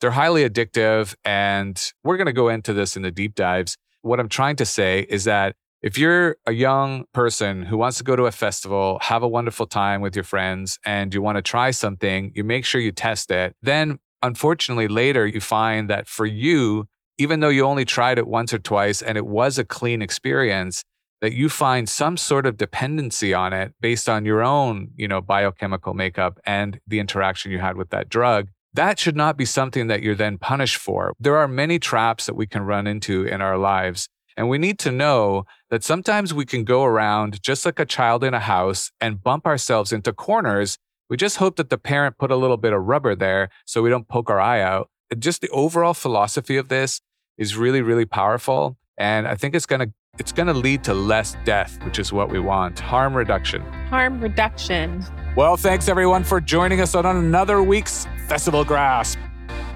they're 0.00 0.12
highly 0.12 0.48
addictive, 0.48 1.14
and 1.22 1.92
we're 2.02 2.16
gonna 2.16 2.32
go 2.32 2.48
into 2.48 2.72
this 2.72 2.96
in 2.96 3.02
the 3.02 3.10
deep 3.10 3.34
dives. 3.34 3.76
What 4.00 4.20
I'm 4.20 4.30
trying 4.30 4.56
to 4.56 4.64
say 4.64 5.06
is 5.10 5.24
that 5.24 5.54
if 5.82 5.98
you're 5.98 6.38
a 6.46 6.52
young 6.52 7.04
person 7.12 7.64
who 7.64 7.76
wants 7.76 7.98
to 7.98 8.04
go 8.04 8.16
to 8.16 8.24
a 8.24 8.32
festival, 8.32 8.98
have 9.02 9.22
a 9.22 9.28
wonderful 9.28 9.66
time 9.66 10.00
with 10.00 10.16
your 10.16 10.24
friends, 10.24 10.78
and 10.86 11.12
you 11.12 11.20
want 11.20 11.36
to 11.36 11.42
try 11.42 11.72
something, 11.72 12.32
you 12.34 12.42
make 12.42 12.64
sure 12.64 12.80
you 12.80 12.92
test 12.92 13.30
it. 13.30 13.54
Then, 13.60 13.98
unfortunately, 14.22 14.88
later 14.88 15.26
you 15.26 15.40
find 15.40 15.90
that 15.90 16.08
for 16.08 16.24
you, 16.24 16.86
even 17.20 17.40
though 17.40 17.50
you 17.50 17.66
only 17.66 17.84
tried 17.84 18.16
it 18.16 18.26
once 18.26 18.54
or 18.54 18.58
twice 18.58 19.02
and 19.02 19.18
it 19.18 19.26
was 19.26 19.58
a 19.58 19.64
clean 19.64 20.00
experience, 20.00 20.82
that 21.20 21.34
you 21.34 21.50
find 21.50 21.86
some 21.86 22.16
sort 22.16 22.46
of 22.46 22.56
dependency 22.56 23.34
on 23.34 23.52
it 23.52 23.74
based 23.78 24.08
on 24.08 24.24
your 24.24 24.42
own, 24.42 24.88
you 24.96 25.06
know, 25.06 25.20
biochemical 25.20 25.92
makeup 25.92 26.40
and 26.46 26.80
the 26.86 26.98
interaction 26.98 27.52
you 27.52 27.58
had 27.58 27.76
with 27.76 27.90
that 27.90 28.08
drug. 28.08 28.48
That 28.72 28.98
should 28.98 29.16
not 29.16 29.36
be 29.36 29.44
something 29.44 29.88
that 29.88 30.02
you're 30.02 30.14
then 30.14 30.38
punished 30.38 30.78
for. 30.78 31.12
There 31.20 31.36
are 31.36 31.46
many 31.46 31.78
traps 31.78 32.24
that 32.24 32.36
we 32.36 32.46
can 32.46 32.62
run 32.62 32.86
into 32.86 33.24
in 33.24 33.42
our 33.42 33.58
lives 33.58 34.08
and 34.34 34.48
we 34.48 34.56
need 34.56 34.78
to 34.78 34.90
know 34.90 35.44
that 35.68 35.84
sometimes 35.84 36.32
we 36.32 36.46
can 36.46 36.64
go 36.64 36.84
around 36.84 37.42
just 37.42 37.66
like 37.66 37.78
a 37.78 37.84
child 37.84 38.24
in 38.24 38.32
a 38.32 38.40
house 38.40 38.90
and 38.98 39.22
bump 39.22 39.46
ourselves 39.46 39.92
into 39.92 40.14
corners. 40.14 40.78
We 41.10 41.18
just 41.18 41.36
hope 41.36 41.56
that 41.56 41.68
the 41.68 41.76
parent 41.76 42.16
put 42.16 42.30
a 42.30 42.36
little 42.36 42.56
bit 42.56 42.72
of 42.72 42.84
rubber 42.84 43.14
there 43.14 43.50
so 43.66 43.82
we 43.82 43.90
don't 43.90 44.08
poke 44.08 44.30
our 44.30 44.40
eye 44.40 44.62
out. 44.62 44.88
Just 45.18 45.42
the 45.42 45.50
overall 45.50 45.92
philosophy 45.92 46.56
of 46.56 46.68
this 46.68 47.02
is 47.40 47.56
really, 47.56 47.82
really 47.82 48.04
powerful. 48.04 48.76
And 48.98 49.26
I 49.26 49.34
think 49.34 49.56
it's 49.56 49.66
going 49.66 49.80
to 49.80 49.92
it's 50.18 50.32
going 50.32 50.48
to 50.48 50.54
lead 50.54 50.84
to 50.84 50.92
less 50.92 51.36
death, 51.44 51.82
which 51.84 51.98
is 51.98 52.12
what 52.12 52.30
we 52.30 52.38
want. 52.38 52.78
Harm 52.78 53.14
reduction. 53.14 53.62
Harm 53.88 54.20
reduction. 54.20 55.02
Well, 55.34 55.56
thanks 55.56 55.88
everyone 55.88 56.24
for 56.24 56.40
joining 56.40 56.80
us 56.80 56.94
on 56.94 57.06
another 57.06 57.62
week's 57.62 58.06
Festival 58.28 58.64
Grasp. 58.64 59.18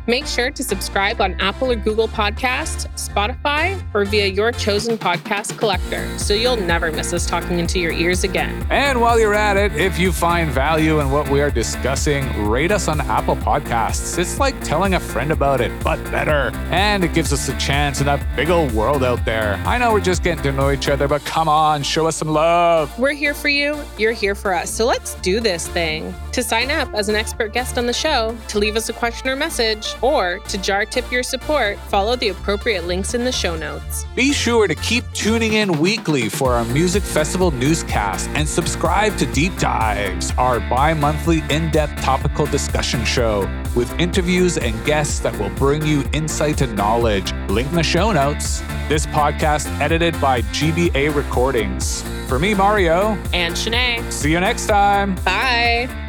Make 0.06 0.26
sure 0.26 0.50
to 0.50 0.62
subscribe 0.62 1.22
on 1.22 1.32
Apple 1.40 1.70
or 1.70 1.76
Google 1.76 2.08
Podcasts, 2.08 2.86
Spotify, 2.92 3.82
or 3.94 4.04
via 4.04 4.26
your 4.26 4.52
chosen 4.52 4.98
podcast 4.98 5.56
collector 5.56 6.06
so 6.18 6.34
you'll 6.34 6.58
never 6.58 6.92
miss 6.92 7.14
us 7.14 7.24
talking 7.24 7.58
into 7.58 7.78
your 7.78 7.92
ears 7.92 8.22
again. 8.22 8.66
And 8.68 9.00
while 9.00 9.18
you're 9.18 9.32
at 9.32 9.56
it, 9.56 9.72
if 9.76 9.98
you 9.98 10.12
find 10.12 10.50
value 10.50 11.00
in 11.00 11.10
what 11.10 11.30
we 11.30 11.40
are 11.40 11.50
discussing, 11.50 12.46
rate 12.46 12.70
us 12.70 12.86
on 12.86 13.00
Apple 13.00 13.36
Podcasts. 13.36 14.18
It's 14.18 14.38
like 14.38 14.62
telling 14.62 14.92
a 14.92 15.00
friend 15.00 15.32
about 15.32 15.62
it, 15.62 15.72
but 15.82 16.02
better. 16.10 16.54
And 16.70 17.02
it 17.02 17.14
gives 17.14 17.32
us 17.32 17.48
a 17.48 17.56
chance 17.56 18.00
in 18.00 18.06
that 18.06 18.24
big 18.36 18.50
old 18.50 18.72
world 18.72 19.02
out 19.02 19.24
there. 19.24 19.54
I 19.64 19.78
know 19.78 19.90
we're 19.94 20.00
just 20.00 20.22
getting 20.22 20.42
to 20.42 20.52
know 20.52 20.70
each 20.70 20.90
other, 20.90 21.08
but 21.08 21.24
come 21.24 21.48
on, 21.48 21.82
show 21.82 22.06
us 22.06 22.16
some 22.16 22.28
love. 22.28 22.96
We're 22.98 23.14
here 23.14 23.32
for 23.32 23.48
you, 23.48 23.82
you're 23.96 24.12
here 24.12 24.34
for 24.34 24.52
us. 24.52 24.70
So 24.70 24.84
let's 24.84 25.14
do 25.16 25.40
this 25.40 25.66
thing. 25.66 26.14
To 26.32 26.42
sign 26.42 26.70
up 26.70 26.92
as 26.92 27.08
an 27.08 27.14
expert 27.14 27.54
guest 27.54 27.78
on 27.78 27.86
the 27.86 27.92
show, 27.94 28.36
to 28.48 28.58
leave 28.58 28.76
us 28.76 28.90
a 28.90 28.92
question 28.92 29.30
or 29.30 29.36
message, 29.36 29.93
or 30.02 30.38
to 30.48 30.58
jar 30.58 30.84
tip 30.84 31.10
your 31.10 31.22
support, 31.22 31.78
follow 31.88 32.16
the 32.16 32.28
appropriate 32.28 32.84
links 32.84 33.14
in 33.14 33.24
the 33.24 33.32
show 33.32 33.56
notes. 33.56 34.04
Be 34.14 34.32
sure 34.32 34.66
to 34.66 34.74
keep 34.76 35.04
tuning 35.12 35.54
in 35.54 35.78
weekly 35.78 36.28
for 36.28 36.52
our 36.52 36.64
Music 36.66 37.02
Festival 37.02 37.50
newscast 37.50 38.28
and 38.30 38.48
subscribe 38.48 39.16
to 39.18 39.26
Deep 39.26 39.56
Dives, 39.58 40.32
our 40.38 40.60
bi 40.60 40.94
monthly 40.94 41.42
in 41.50 41.70
depth 41.70 42.00
topical 42.02 42.46
discussion 42.46 43.04
show 43.04 43.40
with 43.74 43.92
interviews 43.98 44.58
and 44.58 44.74
guests 44.84 45.20
that 45.20 45.36
will 45.38 45.50
bring 45.50 45.84
you 45.84 46.04
insight 46.12 46.60
and 46.60 46.76
knowledge. 46.76 47.32
Link 47.48 47.68
in 47.68 47.74
the 47.74 47.82
show 47.82 48.12
notes. 48.12 48.60
This 48.88 49.06
podcast 49.06 49.66
edited 49.80 50.20
by 50.20 50.42
GBA 50.42 51.14
Recordings. 51.14 52.02
For 52.28 52.38
me, 52.38 52.54
Mario. 52.54 53.18
And 53.32 53.54
Shanae. 53.54 54.10
See 54.12 54.32
you 54.32 54.40
next 54.40 54.66
time. 54.66 55.14
Bye. 55.16 56.03